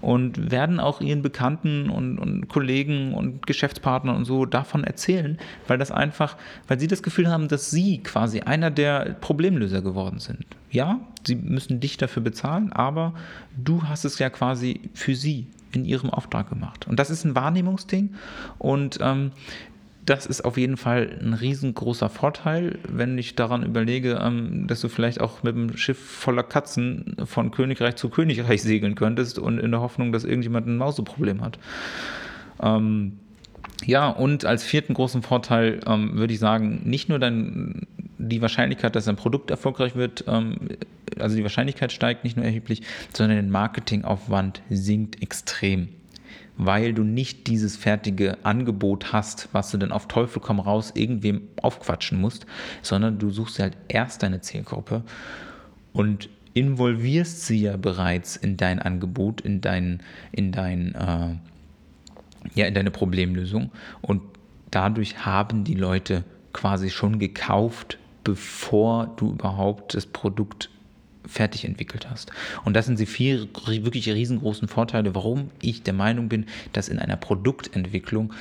Und 0.00 0.52
werden 0.52 0.78
auch 0.78 1.00
ihren 1.00 1.22
Bekannten 1.22 1.90
und, 1.90 2.18
und 2.18 2.46
Kollegen 2.46 3.14
und 3.14 3.48
Geschäftspartnern 3.48 4.14
und 4.14 4.26
so 4.26 4.46
davon 4.46 4.84
erzählen, 4.84 5.38
weil 5.66 5.76
das 5.76 5.90
einfach, 5.90 6.36
weil 6.68 6.78
sie 6.78 6.86
das 6.86 7.02
Gefühl 7.02 7.28
haben, 7.28 7.48
dass 7.48 7.72
sie 7.72 7.98
quasi 7.98 8.42
einer 8.42 8.70
der 8.70 9.16
Problemlöser 9.20 9.82
geworden 9.82 10.20
sind. 10.20 10.44
Ja, 10.70 11.00
sie 11.26 11.34
müssen 11.34 11.80
dich 11.80 11.96
dafür 11.96 12.22
bezahlen, 12.22 12.72
aber 12.72 13.12
du 13.56 13.82
hast 13.88 14.04
es 14.04 14.20
ja 14.20 14.30
quasi 14.30 14.82
für 14.94 15.16
sie 15.16 15.48
in 15.72 15.84
ihrem 15.84 16.10
Auftrag 16.10 16.48
gemacht. 16.48 16.86
Und 16.86 16.98
das 16.98 17.10
ist 17.10 17.24
ein 17.24 17.34
Wahrnehmungsding. 17.34 18.14
Und 18.58 18.98
ähm, 19.02 19.32
das 20.08 20.24
ist 20.24 20.44
auf 20.44 20.56
jeden 20.56 20.76
Fall 20.76 21.18
ein 21.20 21.34
riesengroßer 21.34 22.08
Vorteil, 22.08 22.78
wenn 22.88 23.18
ich 23.18 23.34
daran 23.34 23.62
überlege, 23.62 24.20
ähm, 24.22 24.66
dass 24.66 24.80
du 24.80 24.88
vielleicht 24.88 25.20
auch 25.20 25.42
mit 25.42 25.54
einem 25.54 25.76
Schiff 25.76 25.98
voller 25.98 26.42
Katzen 26.42 27.16
von 27.24 27.50
Königreich 27.50 27.96
zu 27.96 28.08
Königreich 28.08 28.62
segeln 28.62 28.94
könntest 28.94 29.38
und 29.38 29.58
in 29.58 29.70
der 29.70 29.80
Hoffnung, 29.80 30.12
dass 30.12 30.24
irgendjemand 30.24 30.66
ein 30.66 30.78
Mauseproblem 30.78 31.42
hat. 31.42 31.58
Ähm, 32.62 33.18
ja, 33.84 34.08
und 34.08 34.44
als 34.44 34.64
vierten 34.64 34.94
großen 34.94 35.22
Vorteil 35.22 35.80
ähm, 35.86 36.16
würde 36.16 36.32
ich 36.32 36.40
sagen, 36.40 36.80
nicht 36.84 37.08
nur 37.08 37.18
dein, 37.18 37.86
die 38.18 38.40
Wahrscheinlichkeit, 38.40 38.96
dass 38.96 39.08
ein 39.08 39.16
Produkt 39.16 39.50
erfolgreich 39.50 39.94
wird, 39.94 40.24
ähm, 40.26 40.56
also 41.18 41.36
die 41.36 41.42
Wahrscheinlichkeit 41.42 41.92
steigt 41.92 42.24
nicht 42.24 42.36
nur 42.36 42.46
erheblich, 42.46 42.82
sondern 43.14 43.36
der 43.36 43.50
Marketingaufwand 43.50 44.62
sinkt 44.70 45.22
extrem. 45.22 45.88
Weil 46.58 46.92
du 46.92 47.04
nicht 47.04 47.46
dieses 47.46 47.76
fertige 47.76 48.36
Angebot 48.44 49.12
hast, 49.12 49.48
was 49.52 49.70
du 49.70 49.78
dann 49.78 49.92
auf 49.92 50.08
Teufel 50.08 50.42
komm 50.42 50.58
raus 50.60 50.92
irgendwem 50.94 51.42
aufquatschen 51.62 52.20
musst, 52.20 52.46
sondern 52.82 53.18
du 53.18 53.30
suchst 53.30 53.60
halt 53.60 53.76
erst 53.86 54.24
deine 54.24 54.40
Zielgruppe 54.40 55.04
und 55.92 56.28
involvierst 56.54 57.46
sie 57.46 57.60
ja 57.62 57.76
bereits 57.76 58.36
in 58.36 58.56
dein 58.56 58.80
Angebot, 58.80 59.40
in 59.40 59.60
dein, 59.60 60.02
in 60.32 60.50
dein, 60.50 60.94
äh, 60.96 61.36
ja, 62.54 62.66
in 62.66 62.74
deine 62.74 62.90
Problemlösung. 62.90 63.70
Und 64.00 64.22
dadurch 64.72 65.24
haben 65.24 65.62
die 65.62 65.74
Leute 65.74 66.24
quasi 66.52 66.90
schon 66.90 67.20
gekauft, 67.20 67.98
bevor 68.24 69.14
du 69.16 69.30
überhaupt 69.30 69.94
das 69.94 70.06
Produkt 70.06 70.70
fertig 71.28 71.64
entwickelt 71.64 72.10
hast. 72.10 72.32
Und 72.64 72.74
das 72.74 72.86
sind 72.86 72.98
die 72.98 73.06
vier 73.06 73.48
wirklich 73.64 74.08
riesengroßen 74.08 74.68
Vorteile, 74.68 75.14
warum 75.14 75.50
ich 75.60 75.82
der 75.82 75.94
Meinung 75.94 76.28
bin, 76.28 76.46
dass 76.72 76.88
in 76.88 76.98
einer 76.98 77.16
Produktentwicklung 77.16 78.32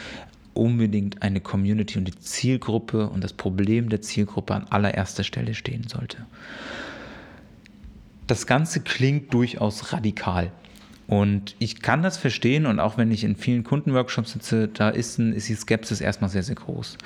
unbedingt 0.54 1.22
eine 1.22 1.40
Community 1.40 2.00
und 2.00 2.06
die 2.06 2.18
Zielgruppe 2.18 3.10
und 3.10 3.24
das 3.24 3.34
Problem 3.34 3.90
der 3.90 4.02
Zielgruppe 4.02 4.56
an 4.56 4.66
allererster 4.70 5.24
Stelle 5.24 5.54
stehen 5.54 5.88
sollte. 5.88 6.26
Das 8.26 8.48
Ganze 8.48 8.82
klingt 8.82 9.34
durchaus 9.34 9.94
radikal. 9.94 10.52
Und 11.08 11.56
ich 11.58 11.82
kann 11.82 12.04
das 12.04 12.18
verstehen 12.18 12.66
und 12.66 12.82
auch 12.82 12.98
wenn 12.98 13.12
ich 13.12 13.24
in 13.24 13.38
vielen 13.38 13.64
Kundenworkshops 13.64 14.34
sitze, 14.34 14.68
da 14.68 14.90
ist, 14.90 15.18
ein, 15.18 15.32
ist 15.32 15.48
die 15.48 15.56
Skepsis 15.56 16.02
erstmal 16.02 16.30
sehr, 16.30 16.44
sehr 16.44 16.56
groß. 16.56 16.98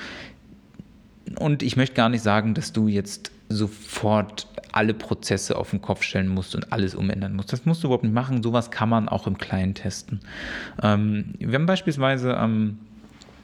Und 1.38 1.64
ich 1.64 1.76
möchte 1.76 1.96
gar 1.96 2.10
nicht 2.10 2.24
sagen, 2.24 2.54
dass 2.54 2.74
du 2.74 2.88
jetzt 2.88 3.32
sofort 3.50 4.48
alle 4.72 4.94
Prozesse 4.94 5.58
auf 5.58 5.72
den 5.72 5.82
Kopf 5.82 6.04
stellen 6.04 6.28
musst 6.28 6.56
und 6.56 6.72
alles 6.72 6.96
umändern 6.96 7.36
musst. 7.36 7.52
Das 7.52 7.66
musst 7.66 7.84
du 7.84 7.88
überhaupt 7.88 8.04
nicht 8.04 8.14
machen. 8.14 8.42
Sowas 8.42 8.72
kann 8.72 8.90
man 8.90 9.10
auch 9.10 9.28
im 9.28 9.38
Kleinen 9.38 9.74
testen. 9.74 10.22
Ähm, 10.82 11.34
wir 11.40 11.56
haben 11.56 11.66
beispielsweise 11.66 12.38
ähm, 12.40 12.78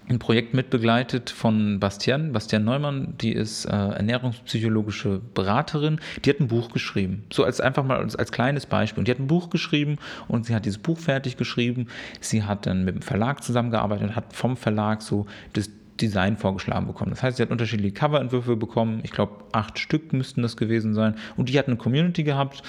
ein 0.09 0.19
Projekt 0.19 0.53
mitbegleitet 0.53 1.29
von 1.29 1.79
Bastian, 1.79 2.31
Bastian 2.31 2.63
Neumann, 2.63 3.15
die 3.19 3.33
ist 3.33 3.65
äh, 3.65 3.71
ernährungspsychologische 3.71 5.21
Beraterin, 5.33 5.99
die 6.23 6.29
hat 6.29 6.39
ein 6.39 6.47
Buch 6.47 6.71
geschrieben. 6.71 7.23
So 7.31 7.43
als 7.43 7.59
einfach 7.59 7.83
mal 7.83 7.97
als, 7.97 8.15
als 8.15 8.31
kleines 8.31 8.65
Beispiel. 8.65 8.99
Und 8.99 9.07
die 9.07 9.11
hat 9.11 9.19
ein 9.19 9.27
Buch 9.27 9.49
geschrieben 9.49 9.97
und 10.29 10.45
sie 10.45 10.55
hat 10.55 10.65
dieses 10.65 10.77
Buch 10.77 10.97
fertig 10.97 11.35
geschrieben. 11.35 11.87
Sie 12.21 12.43
hat 12.43 12.65
dann 12.65 12.85
mit 12.85 12.95
dem 12.95 13.01
Verlag 13.01 13.43
zusammengearbeitet 13.43 14.09
und 14.09 14.15
hat 14.15 14.33
vom 14.33 14.55
Verlag 14.55 15.01
so 15.01 15.25
das 15.53 15.69
Design 15.97 16.37
vorgeschlagen 16.37 16.87
bekommen. 16.87 17.11
Das 17.11 17.23
heißt, 17.23 17.37
sie 17.37 17.43
hat 17.43 17.49
unterschiedliche 17.49 17.93
Coverentwürfe 17.93 18.55
bekommen. 18.55 19.01
Ich 19.03 19.11
glaube, 19.11 19.43
acht 19.51 19.79
Stück 19.79 20.13
müssten 20.13 20.41
das 20.41 20.57
gewesen 20.57 20.93
sein. 20.93 21.15
Und 21.35 21.49
die 21.49 21.57
hat 21.57 21.67
eine 21.67 21.77
Community 21.77 22.23
gehabt 22.23 22.63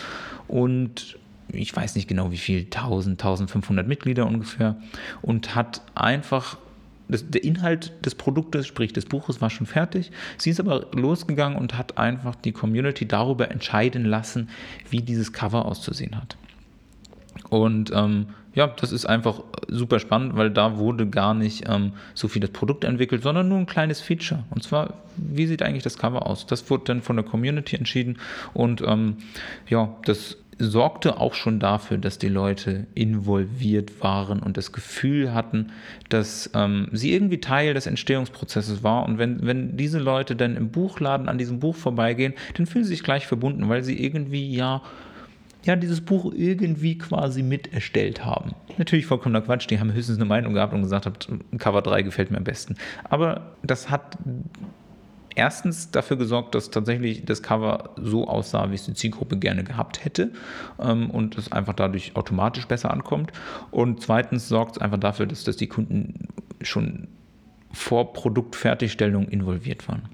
und 0.47 1.19
ich 1.51 1.75
weiß 1.75 1.95
nicht 1.95 2.09
genau 2.09 2.31
wie 2.31 2.37
viel, 2.37 2.64
1000, 2.64 3.21
1500 3.21 3.87
Mitglieder 3.87 4.27
ungefähr. 4.27 4.77
Und 5.23 5.55
hat 5.55 5.83
einfach 5.95 6.59
das, 7.09 7.29
der 7.31 7.43
Inhalt 7.43 7.93
des 8.05 8.14
Produktes, 8.14 8.67
sprich 8.67 8.93
des 8.93 9.07
Buches, 9.07 9.41
war 9.41 9.51
schon 9.51 9.67
fertig. 9.67 10.11
Sie 10.37 10.51
ist 10.51 10.61
aber 10.61 10.87
losgegangen 10.93 11.59
und 11.59 11.79
hat 11.79 11.97
einfach 11.97 12.35
die 12.35 12.53
Community 12.53 13.09
darüber 13.09 13.51
entscheiden 13.51 14.05
lassen, 14.05 14.51
wie 14.91 15.01
dieses 15.01 15.33
Cover 15.33 15.64
auszusehen 15.64 16.17
hat. 16.17 16.37
Und 17.49 17.91
ähm, 17.95 18.27
ja, 18.59 18.66
das 18.66 18.90
ist 18.90 19.07
einfach 19.07 19.44
super 19.68 20.01
spannend, 20.01 20.37
weil 20.37 20.51
da 20.51 20.79
wurde 20.79 21.07
gar 21.07 21.33
nicht 21.33 21.68
ähm, 21.68 21.92
so 22.14 22.27
viel 22.27 22.40
das 22.40 22.51
Produkt 22.51 22.83
entwickelt, 22.83 23.23
sondern 23.23 23.49
nur 23.49 23.57
ein 23.57 23.66
kleines 23.66 24.01
Feature. 24.01 24.42
Und 24.51 24.64
zwar, 24.64 24.94
wie 25.16 25.47
sieht 25.47 25.62
eigentlich 25.62 25.85
das 25.85 25.97
Cover 25.97 26.27
aus? 26.27 26.44
Das 26.44 26.68
wurde 26.68 26.83
dann 26.87 27.01
von 27.01 27.14
der 27.14 27.25
Community 27.25 27.77
entschieden 27.77 28.18
und 28.55 28.83
ähm, 28.85 29.18
ja, 29.68 29.94
das 30.05 30.38
sorgte 30.59 31.21
auch 31.21 31.35
schon 31.35 31.61
dafür, 31.61 31.99
dass 31.99 32.18
die 32.18 32.29
Leute 32.29 32.88
involviert 32.97 34.03
waren 34.03 34.40
und 34.40 34.57
das 34.57 34.73
Gefühl 34.73 35.33
hatten, 35.33 35.68
dass 36.09 36.51
ähm, 36.53 36.88
sie 36.90 37.12
irgendwie 37.12 37.40
Teil 37.40 37.75
des 37.75 37.87
Entstehungsprozesses 37.87 38.83
war. 38.83 39.05
Und 39.05 39.18
wenn, 39.18 39.47
wenn 39.47 39.77
diese 39.77 40.01
Leute 40.01 40.35
dann 40.35 40.57
im 40.57 40.71
Buchladen 40.71 41.29
an 41.29 41.38
diesem 41.38 41.61
Buch 41.61 41.77
vorbeigehen, 41.77 42.35
dann 42.57 42.66
fühlen 42.66 42.83
sie 42.83 42.90
sich 42.90 43.05
gleich 43.05 43.29
verbunden, 43.29 43.68
weil 43.68 43.85
sie 43.85 44.05
irgendwie 44.05 44.53
ja 44.53 44.83
ja, 45.69 45.77
dieses 45.77 46.01
Buch 46.01 46.33
irgendwie 46.35 46.97
quasi 46.97 47.43
mit 47.43 47.75
erstellt 47.75 48.25
haben. 48.25 48.53
Natürlich 48.79 49.05
vollkommener 49.05 49.43
Quatsch, 49.43 49.69
die 49.69 49.79
haben 49.79 49.93
höchstens 49.93 50.17
eine 50.17 50.25
Meinung 50.25 50.55
gehabt 50.55 50.73
und 50.73 50.83
gesagt 50.83 51.05
haben, 51.05 51.45
Cover 51.59 51.83
3 51.83 52.03
gefällt 52.03 52.31
mir 52.31 52.39
am 52.39 52.45
besten. 52.45 52.77
Aber 53.05 53.53
das 53.63 53.91
hat 53.91 54.17
erstens 55.35 55.91
dafür 55.91 56.17
gesorgt, 56.17 56.55
dass 56.55 56.71
tatsächlich 56.71 57.27
das 57.27 57.43
Cover 57.43 57.91
so 57.97 58.27
aussah, 58.27 58.71
wie 58.71 58.77
es 58.77 58.87
die 58.87 58.95
Zielgruppe 58.95 59.37
gerne 59.37 59.63
gehabt 59.63 60.03
hätte 60.07 60.33
ähm, 60.81 61.11
und 61.11 61.37
es 61.37 61.53
einfach 61.53 61.75
dadurch 61.75 62.17
automatisch 62.17 62.67
besser 62.67 62.91
ankommt. 62.91 63.33
Und 63.71 64.01
zweitens 64.01 64.49
sorgt 64.49 64.77
es 64.77 64.83
einfach 64.83 64.99
dafür, 64.99 65.27
dass, 65.27 65.45
dass 65.45 65.57
die 65.57 65.67
Kunden 65.69 66.29
schon 66.63 67.09
vor 67.73 68.15
Produktfertigstellung 68.15 69.29
involviert 69.29 69.87
waren. 69.87 70.09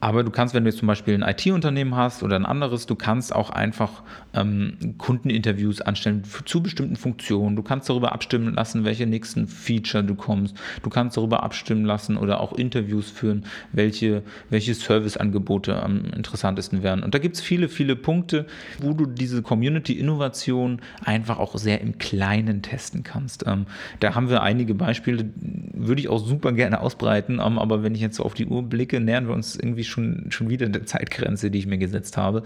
Aber 0.00 0.22
du 0.22 0.30
kannst, 0.30 0.54
wenn 0.54 0.62
du 0.62 0.70
jetzt 0.70 0.78
zum 0.78 0.86
Beispiel 0.86 1.14
ein 1.14 1.28
IT-Unternehmen 1.28 1.96
hast 1.96 2.22
oder 2.22 2.36
ein 2.36 2.46
anderes, 2.46 2.86
du 2.86 2.94
kannst 2.94 3.34
auch 3.34 3.50
einfach 3.50 4.02
ähm, 4.32 4.94
Kundeninterviews 4.96 5.80
anstellen 5.80 6.22
zu 6.44 6.62
bestimmten 6.62 6.94
Funktionen. 6.94 7.56
Du 7.56 7.62
kannst 7.64 7.88
darüber 7.88 8.12
abstimmen 8.12 8.54
lassen, 8.54 8.84
welche 8.84 9.06
nächsten 9.06 9.48
Feature 9.48 10.04
du 10.04 10.14
kommst. 10.14 10.56
Du 10.84 10.90
kannst 10.90 11.16
darüber 11.16 11.42
abstimmen 11.42 11.84
lassen 11.84 12.16
oder 12.16 12.40
auch 12.40 12.52
Interviews 12.52 13.10
führen, 13.10 13.44
welche, 13.72 14.22
welche 14.50 14.72
Serviceangebote 14.74 15.82
am 15.82 16.04
interessantesten 16.16 16.84
wären. 16.84 17.02
Und 17.02 17.14
da 17.14 17.18
gibt 17.18 17.34
es 17.34 17.40
viele, 17.40 17.68
viele 17.68 17.96
Punkte, 17.96 18.46
wo 18.80 18.92
du 18.92 19.04
diese 19.04 19.42
Community-Innovation 19.42 20.80
einfach 21.04 21.40
auch 21.40 21.56
sehr 21.56 21.80
im 21.80 21.98
Kleinen 21.98 22.62
testen 22.62 23.02
kannst. 23.02 23.46
Ähm, 23.48 23.66
da 23.98 24.14
haben 24.14 24.30
wir 24.30 24.42
einige 24.42 24.74
Beispiele, 24.74 25.28
würde 25.34 26.00
ich 26.00 26.08
auch 26.08 26.24
super 26.24 26.52
gerne 26.52 26.80
ausbreiten, 26.80 27.40
ähm, 27.44 27.58
aber 27.58 27.82
wenn 27.82 27.96
ich 27.96 28.00
jetzt 28.00 28.16
so 28.16 28.22
auf 28.22 28.34
die 28.34 28.46
Uhr 28.46 28.62
blicke, 28.62 29.00
nähern 29.00 29.26
wir 29.26 29.34
uns 29.34 29.56
irgendwie 29.56 29.87
schon, 29.88 30.26
schon 30.30 30.50
wieder 30.50 30.68
der 30.68 30.86
Zeitgrenze, 30.86 31.50
die 31.50 31.58
ich 31.58 31.66
mir 31.66 31.78
gesetzt 31.78 32.16
habe. 32.16 32.42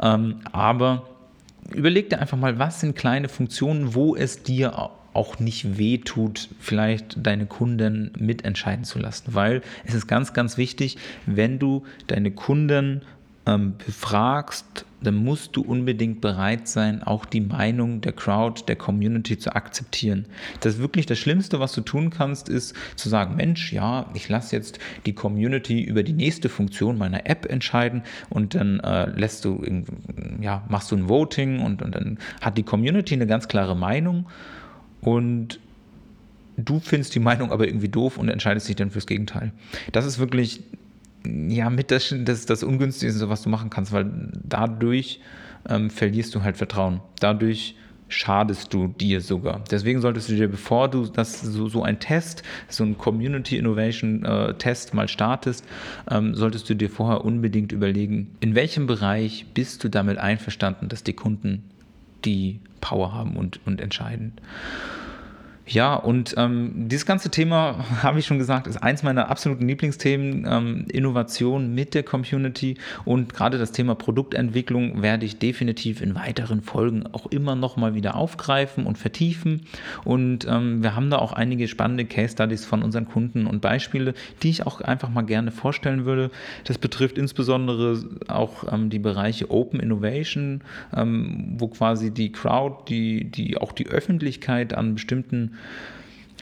Ähm, 0.00 0.36
aber 0.52 1.08
überleg 1.72 2.10
dir 2.10 2.20
einfach 2.20 2.38
mal, 2.38 2.58
was 2.58 2.80
sind 2.80 2.96
kleine 2.96 3.28
Funktionen, 3.28 3.94
wo 3.94 4.16
es 4.16 4.42
dir 4.42 4.90
auch 5.14 5.38
nicht 5.38 5.78
wehtut, 5.78 6.48
vielleicht 6.60 7.24
deine 7.24 7.46
Kunden 7.46 8.10
mitentscheiden 8.18 8.84
zu 8.84 8.98
lassen. 8.98 9.34
Weil 9.34 9.62
es 9.84 9.94
ist 9.94 10.08
ganz, 10.08 10.32
ganz 10.32 10.58
wichtig, 10.58 10.98
wenn 11.24 11.58
du 11.58 11.84
deine 12.08 12.32
Kunden 12.32 13.02
ähm, 13.46 13.74
befragst, 13.84 14.86
dann 15.02 15.16
musst 15.16 15.54
du 15.56 15.62
unbedingt 15.62 16.20
bereit 16.20 16.66
sein, 16.66 17.02
auch 17.02 17.26
die 17.26 17.42
Meinung 17.42 18.00
der 18.00 18.12
Crowd, 18.12 18.62
der 18.66 18.76
Community 18.76 19.38
zu 19.38 19.54
akzeptieren. 19.54 20.26
Das 20.60 20.74
ist 20.74 20.80
wirklich 20.80 21.06
das 21.06 21.18
Schlimmste, 21.18 21.60
was 21.60 21.72
du 21.72 21.82
tun 21.82 22.10
kannst, 22.10 22.48
ist 22.48 22.74
zu 22.96 23.08
sagen, 23.08 23.36
Mensch, 23.36 23.72
ja, 23.72 24.10
ich 24.14 24.28
lasse 24.28 24.56
jetzt 24.56 24.78
die 25.04 25.12
Community 25.12 25.82
über 25.82 26.02
die 26.02 26.14
nächste 26.14 26.48
Funktion 26.48 26.96
meiner 26.96 27.26
App 27.26 27.44
entscheiden 27.44 28.02
und 28.30 28.54
dann 28.54 28.80
äh, 28.80 29.10
lässt 29.10 29.44
du, 29.44 29.62
ja, 30.40 30.64
machst 30.68 30.90
du 30.90 30.96
ein 30.96 31.08
Voting 31.08 31.60
und, 31.60 31.82
und 31.82 31.94
dann 31.94 32.18
hat 32.40 32.56
die 32.56 32.62
Community 32.62 33.14
eine 33.14 33.26
ganz 33.26 33.46
klare 33.48 33.76
Meinung 33.76 34.26
und 35.02 35.60
du 36.56 36.80
findest 36.80 37.14
die 37.14 37.20
Meinung 37.20 37.52
aber 37.52 37.66
irgendwie 37.66 37.88
doof 37.88 38.16
und 38.16 38.28
entscheidest 38.28 38.68
dich 38.68 38.76
dann 38.76 38.90
fürs 38.90 39.06
Gegenteil. 39.06 39.52
Das 39.92 40.06
ist 40.06 40.18
wirklich 40.18 40.62
ja, 41.26 41.70
mit 41.70 41.90
das, 41.90 42.14
das, 42.16 42.46
das 42.46 42.62
Ungünstigste, 42.62 43.28
was 43.28 43.42
du 43.42 43.48
machen 43.48 43.70
kannst, 43.70 43.92
weil 43.92 44.10
dadurch 44.42 45.20
ähm, 45.68 45.90
verlierst 45.90 46.34
du 46.34 46.42
halt 46.42 46.56
Vertrauen. 46.56 47.00
Dadurch 47.20 47.76
schadest 48.08 48.72
du 48.72 48.88
dir 48.88 49.20
sogar. 49.20 49.62
Deswegen 49.70 50.00
solltest 50.00 50.28
du 50.28 50.34
dir, 50.34 50.48
bevor 50.48 50.88
du 50.88 51.06
das 51.06 51.40
so, 51.40 51.68
so 51.68 51.82
ein 51.82 51.98
Test, 51.98 52.42
so 52.68 52.84
ein 52.84 52.98
Community 52.98 53.56
Innovation 53.56 54.24
äh, 54.24 54.54
Test 54.54 54.94
mal 54.94 55.08
startest, 55.08 55.64
ähm, 56.10 56.34
solltest 56.34 56.68
du 56.68 56.74
dir 56.74 56.90
vorher 56.90 57.24
unbedingt 57.24 57.72
überlegen, 57.72 58.30
in 58.40 58.54
welchem 58.54 58.86
Bereich 58.86 59.46
bist 59.54 59.82
du 59.84 59.88
damit 59.88 60.18
einverstanden, 60.18 60.88
dass 60.88 61.02
die 61.02 61.14
Kunden 61.14 61.64
die 62.24 62.60
Power 62.80 63.12
haben 63.12 63.36
und, 63.36 63.60
und 63.66 63.80
entscheiden. 63.80 64.32
Ja, 65.66 65.94
und 65.94 66.34
ähm, 66.36 66.72
dieses 66.88 67.06
ganze 67.06 67.30
Thema, 67.30 67.84
habe 68.02 68.18
ich 68.18 68.26
schon 68.26 68.38
gesagt, 68.38 68.66
ist 68.66 68.82
eins 68.82 69.02
meiner 69.02 69.30
absoluten 69.30 69.66
Lieblingsthemen, 69.66 70.46
ähm, 70.46 70.84
Innovation 70.88 71.74
mit 71.74 71.94
der 71.94 72.02
Community 72.02 72.76
und 73.06 73.32
gerade 73.32 73.56
das 73.56 73.72
Thema 73.72 73.94
Produktentwicklung 73.94 75.00
werde 75.00 75.24
ich 75.24 75.38
definitiv 75.38 76.02
in 76.02 76.14
weiteren 76.14 76.60
Folgen 76.60 77.06
auch 77.12 77.26
immer 77.26 77.54
noch 77.54 77.76
mal 77.76 77.94
wieder 77.94 78.14
aufgreifen 78.14 78.84
und 78.84 78.98
vertiefen. 78.98 79.62
Und 80.04 80.46
ähm, 80.46 80.82
wir 80.82 80.94
haben 80.94 81.08
da 81.08 81.18
auch 81.18 81.32
einige 81.32 81.66
spannende 81.66 82.04
Case 82.04 82.34
Studies 82.34 82.66
von 82.66 82.82
unseren 82.82 83.08
Kunden 83.08 83.46
und 83.46 83.62
Beispiele, 83.62 84.12
die 84.42 84.50
ich 84.50 84.66
auch 84.66 84.82
einfach 84.82 85.08
mal 85.08 85.22
gerne 85.22 85.50
vorstellen 85.50 86.04
würde. 86.04 86.30
Das 86.64 86.76
betrifft 86.76 87.16
insbesondere 87.16 88.04
auch 88.28 88.70
ähm, 88.70 88.90
die 88.90 88.98
Bereiche 88.98 89.50
Open 89.50 89.80
Innovation, 89.80 90.60
ähm, 90.94 91.54
wo 91.56 91.68
quasi 91.68 92.10
die 92.10 92.32
Crowd, 92.32 92.84
die, 92.88 93.30
die 93.30 93.56
auch 93.56 93.72
die 93.72 93.86
Öffentlichkeit 93.86 94.74
an 94.74 94.94
bestimmten 94.94 95.53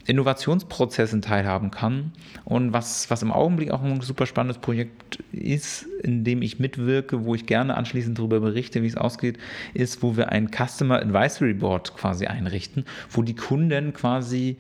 Innovationsprozessen 0.07 1.23
teilhaben 1.23 1.71
kann. 1.71 2.13
Und 2.45 2.73
was, 2.73 3.09
was 3.09 3.23
im 3.23 3.31
Augenblick 3.31 3.71
auch 3.71 3.83
ein 3.83 4.01
super 4.01 4.27
spannendes 4.27 4.59
Projekt 4.59 5.23
ist, 5.33 5.87
in 6.03 6.25
dem 6.25 6.43
ich 6.43 6.59
mitwirke, 6.59 7.25
wo 7.25 7.35
ich 7.35 7.47
gerne 7.47 7.77
anschließend 7.77 8.19
darüber 8.19 8.41
berichte, 8.41 8.83
wie 8.83 8.89
es 8.89 8.97
ausgeht, 8.97 9.39
ist, 9.75 10.03
wo 10.03 10.17
wir 10.17 10.31
ein 10.31 10.51
Customer 10.51 11.01
Advisory 11.01 11.55
Board 11.55 11.95
quasi 11.97 12.27
einrichten, 12.27 12.85
wo 13.11 13.23
die 13.23 13.37
Kunden 13.37 13.93
quasi 13.93 14.57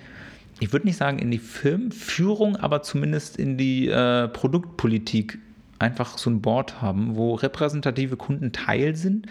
ich 0.60 0.72
würde 0.72 0.86
nicht 0.86 0.96
sagen 0.96 1.18
in 1.18 1.32
die 1.32 1.40
Firmenführung, 1.40 2.54
aber 2.54 2.82
zumindest 2.82 3.36
in 3.36 3.56
die 3.56 3.88
äh, 3.88 4.28
Produktpolitik 4.28 5.38
einfach 5.82 6.16
so 6.16 6.30
ein 6.30 6.40
Board 6.40 6.80
haben, 6.80 7.16
wo 7.16 7.34
repräsentative 7.34 8.16
Kunden 8.16 8.52
Teil 8.52 8.96
sind, 8.96 9.26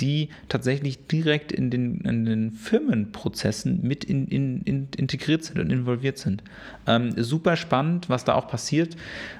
die 0.00 0.28
tatsächlich 0.48 1.06
direkt 1.06 1.50
in 1.50 1.70
den, 1.70 2.00
in 2.02 2.24
den 2.24 2.52
Firmenprozessen 2.52 3.80
mit 3.82 4.04
in, 4.04 4.28
in, 4.28 4.60
in 4.62 4.88
integriert 4.96 5.44
sind 5.44 5.58
und 5.58 5.70
involviert 5.70 6.18
sind. 6.18 6.44
Ähm, 6.86 7.12
super 7.16 7.56
spannend, 7.56 8.08
was 8.08 8.24
da 8.24 8.34
auch 8.34 8.48
passiert, 8.48 8.96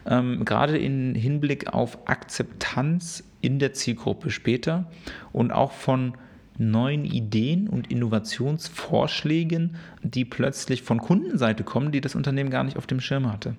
ähm, 0.07 0.45
gerade 0.45 0.79
im 0.79 1.15
Hinblick 1.15 1.73
auf 1.73 1.99
Akzeptanz 2.07 3.23
in 3.41 3.59
der 3.59 3.75
Zielgruppe 3.75 4.31
später 4.31 4.91
und 5.33 5.53
auch 5.53 5.73
von 5.73 6.15
neuen 6.57 7.05
Ideen 7.05 7.69
und 7.69 7.91
Innovationsvorschlägen, 7.91 9.77
die 10.03 10.25
plötzlich 10.25 10.83
von 10.83 10.99
Kundenseite 10.99 11.65
kommen, 11.65 11.93
die 11.93 12.01
das 12.01 12.15
Unternehmen 12.15 12.51
gar 12.51 12.65
nicht 12.65 12.77
auf 12.77 12.87
dem 12.87 13.01
Schirm 13.01 13.31
hatte. 13.31 13.55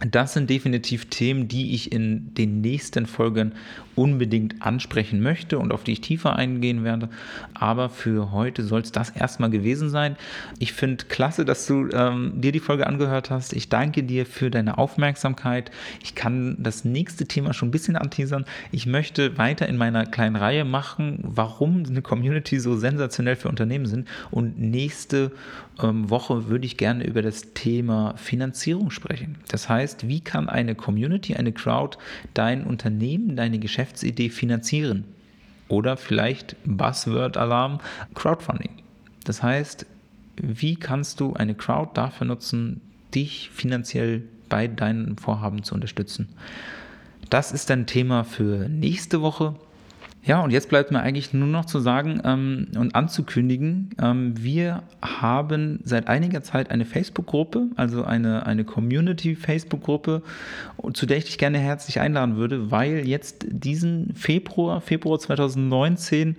Das 0.00 0.34
sind 0.34 0.50
definitiv 0.50 1.06
Themen, 1.06 1.46
die 1.46 1.74
ich 1.74 1.92
in 1.92 2.34
den 2.34 2.60
nächsten 2.60 3.06
Folgen 3.06 3.52
unbedingt 3.94 4.60
ansprechen 4.60 5.20
möchte 5.20 5.58
und 5.58 5.72
auf 5.72 5.84
die 5.84 5.92
ich 5.92 6.00
tiefer 6.00 6.34
eingehen 6.34 6.82
werde. 6.82 7.08
Aber 7.54 7.88
für 7.88 8.32
heute 8.32 8.64
soll 8.64 8.80
es 8.80 8.90
das 8.90 9.10
erstmal 9.10 9.50
gewesen 9.50 9.90
sein. 9.90 10.16
Ich 10.58 10.72
finde 10.72 11.04
klasse, 11.04 11.44
dass 11.44 11.66
du 11.66 11.88
ähm, 11.92 12.32
dir 12.40 12.50
die 12.50 12.58
Folge 12.58 12.88
angehört 12.88 13.30
hast. 13.30 13.52
Ich 13.52 13.68
danke 13.68 14.02
dir 14.02 14.26
für 14.26 14.50
deine 14.50 14.78
Aufmerksamkeit. 14.78 15.70
Ich 16.02 16.16
kann 16.16 16.56
das 16.58 16.84
nächste 16.84 17.26
Thema 17.26 17.52
schon 17.54 17.68
ein 17.68 17.72
bisschen 17.72 17.96
anteasern. 17.96 18.46
Ich 18.72 18.86
möchte 18.86 19.38
weiter 19.38 19.68
in 19.68 19.76
meiner 19.76 20.06
kleinen 20.06 20.34
Reihe 20.34 20.64
machen, 20.64 21.20
warum 21.22 21.84
eine 21.88 22.02
Community 22.02 22.58
so 22.58 22.76
sensationell 22.76 23.36
für 23.36 23.48
Unternehmen 23.48 23.86
sind. 23.86 24.08
Und 24.32 24.58
nächste 24.58 25.30
Woche 25.78 26.48
würde 26.48 26.66
ich 26.66 26.76
gerne 26.76 27.04
über 27.04 27.22
das 27.22 27.52
Thema 27.54 28.16
Finanzierung 28.16 28.90
sprechen. 28.90 29.36
Das 29.48 29.68
heißt, 29.68 30.08
wie 30.08 30.20
kann 30.20 30.48
eine 30.48 30.74
Community, 30.74 31.34
eine 31.34 31.52
Crowd 31.52 31.98
dein 32.32 32.64
Unternehmen, 32.64 33.36
deine 33.36 33.58
Geschäftsidee 33.58 34.30
finanzieren? 34.30 35.04
Oder 35.68 35.96
vielleicht 35.96 36.56
Buzzword-Alarm, 36.64 37.80
Crowdfunding. 38.14 38.70
Das 39.24 39.42
heißt, 39.42 39.86
wie 40.36 40.76
kannst 40.76 41.20
du 41.20 41.32
eine 41.34 41.54
Crowd 41.54 41.92
dafür 41.94 42.26
nutzen, 42.26 42.80
dich 43.14 43.50
finanziell 43.50 44.22
bei 44.48 44.68
deinen 44.68 45.16
Vorhaben 45.16 45.62
zu 45.62 45.74
unterstützen? 45.74 46.28
Das 47.30 47.52
ist 47.52 47.70
ein 47.70 47.86
Thema 47.86 48.24
für 48.24 48.68
nächste 48.68 49.22
Woche. 49.22 49.54
Ja, 50.26 50.40
und 50.40 50.52
jetzt 50.52 50.70
bleibt 50.70 50.90
mir 50.90 51.00
eigentlich 51.00 51.34
nur 51.34 51.46
noch 51.46 51.66
zu 51.66 51.80
sagen 51.80 52.20
ähm, 52.24 52.68
und 52.78 52.94
anzukündigen, 52.94 53.90
ähm, 54.00 54.32
wir 54.42 54.82
haben 55.02 55.80
seit 55.84 56.08
einiger 56.08 56.42
Zeit 56.42 56.70
eine 56.70 56.86
Facebook-Gruppe, 56.86 57.66
also 57.76 58.04
eine, 58.04 58.46
eine 58.46 58.64
Community-Facebook-Gruppe, 58.64 60.22
zu 60.94 61.04
der 61.04 61.18
ich 61.18 61.26
dich 61.26 61.36
gerne 61.36 61.58
herzlich 61.58 62.00
einladen 62.00 62.36
würde, 62.36 62.70
weil 62.70 63.06
jetzt 63.06 63.44
diesen 63.50 64.14
Februar, 64.14 64.80
Februar 64.80 65.18
2019, 65.18 66.36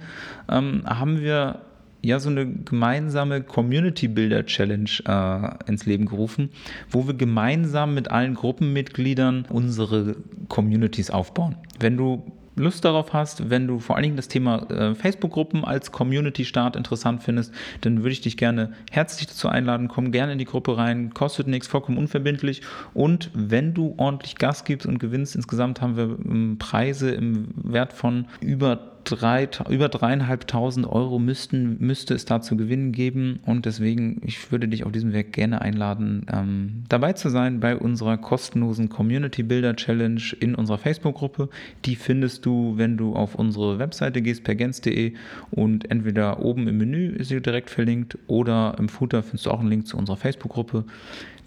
ähm, 0.49 0.81
haben 0.87 1.21
wir 1.21 1.59
ja 2.01 2.19
so 2.19 2.29
eine 2.29 2.47
gemeinsame 2.47 3.41
Community 3.41 4.07
Builder 4.07 4.47
Challenge 4.47 4.89
äh, 5.07 5.69
ins 5.69 5.85
Leben 5.85 6.07
gerufen, 6.07 6.49
wo 6.89 7.05
wir 7.05 7.13
gemeinsam 7.13 7.93
mit 7.93 8.09
allen 8.09 8.33
Gruppenmitgliedern 8.33 9.45
unsere 9.49 10.15
Communities 10.47 11.11
aufbauen. 11.11 11.55
Wenn 11.79 11.97
du 11.97 12.23
Lust 12.55 12.85
darauf 12.85 13.13
hast, 13.13 13.49
wenn 13.49 13.67
du 13.67 13.79
vor 13.79 13.95
allen 13.95 14.03
Dingen 14.03 14.15
das 14.15 14.27
Thema 14.27 14.69
äh, 14.69 14.95
Facebook-Gruppen 14.95 15.65
als 15.65 15.91
Community-Start 15.91 16.75
interessant 16.75 17.23
findest, 17.23 17.53
dann 17.81 17.97
würde 17.99 18.11
ich 18.11 18.21
dich 18.21 18.37
gerne 18.37 18.73
herzlich 18.91 19.27
dazu 19.27 19.49
einladen. 19.49 19.87
Komm 19.87 20.11
gerne 20.11 20.31
in 20.31 20.37
die 20.37 20.45
Gruppe 20.45 20.77
rein, 20.77 21.13
kostet 21.13 21.47
nichts, 21.47 21.67
vollkommen 21.67 21.97
unverbindlich. 21.97 22.61
Und 22.93 23.29
wenn 23.33 23.73
du 23.73 23.93
ordentlich 23.97 24.35
Gas 24.35 24.63
gibst 24.63 24.87
und 24.87 24.99
gewinnst, 24.99 25.35
insgesamt 25.35 25.81
haben 25.81 25.97
wir 25.97 26.17
ähm, 26.25 26.57
Preise 26.57 27.11
im 27.11 27.49
Wert 27.55 27.93
von 27.93 28.25
über 28.39 28.94
drei, 29.05 29.47
über 29.69 29.87
dreieinhalbtausend 29.87 30.85
Euro 30.87 31.19
müssten, 31.19 31.77
müsste 31.79 32.13
es 32.13 32.25
da 32.25 32.41
zu 32.41 32.57
gewinnen 32.57 32.91
geben. 32.91 33.39
Und 33.45 33.65
deswegen, 33.65 34.21
ich 34.25 34.51
würde 34.51 34.67
dich 34.67 34.83
auf 34.83 34.91
diesem 34.91 35.13
Weg 35.13 35.31
gerne 35.31 35.61
einladen, 35.61 36.25
ähm, 36.31 36.83
dabei 36.89 37.13
zu 37.13 37.29
sein 37.29 37.59
bei 37.59 37.77
unserer 37.77 38.17
kostenlosen 38.17 38.89
Community 38.89 39.43
Builder 39.43 39.75
Challenge 39.75 40.21
in 40.39 40.55
unserer 40.55 40.77
Facebook-Gruppe. 40.77 41.49
Die 41.85 41.95
findest 41.95 42.45
du, 42.45 42.73
wenn 42.77 42.97
du 42.97 43.15
auf 43.15 43.35
unsere 43.35 43.79
Webseite 43.79 44.21
gehst, 44.21 44.43
pergens.de 44.43 45.13
und 45.51 45.89
entweder 45.89 46.43
oben 46.43 46.67
im 46.67 46.77
Menü 46.77 47.09
ist 47.09 47.29
sie 47.29 47.41
direkt 47.41 47.69
verlinkt 47.69 48.17
oder 48.27 48.75
im 48.79 48.89
Footer 48.89 49.23
findest 49.23 49.45
du 49.45 49.51
auch 49.51 49.59
einen 49.59 49.69
Link 49.69 49.87
zu 49.87 49.97
unserer 49.97 50.17
Facebook-Gruppe. 50.17 50.83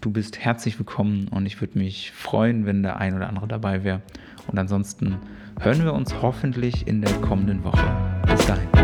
Du 0.01 0.11
bist 0.11 0.39
herzlich 0.39 0.79
willkommen 0.79 1.27
und 1.27 1.45
ich 1.45 1.59
würde 1.59 1.77
mich 1.77 2.11
freuen, 2.13 2.65
wenn 2.65 2.83
der 2.83 2.97
ein 2.97 3.15
oder 3.15 3.27
andere 3.27 3.49
dabei 3.49 3.83
wäre. 3.83 4.01
Und 4.47 4.57
ansonsten 4.57 5.17
hören 5.59 5.83
wir 5.83 5.93
uns 5.93 6.13
hoffentlich 6.21 6.87
in 6.87 7.01
der 7.01 7.11
kommenden 7.21 7.63
Woche. 7.63 7.85
Bis 8.27 8.45
dahin. 8.45 8.78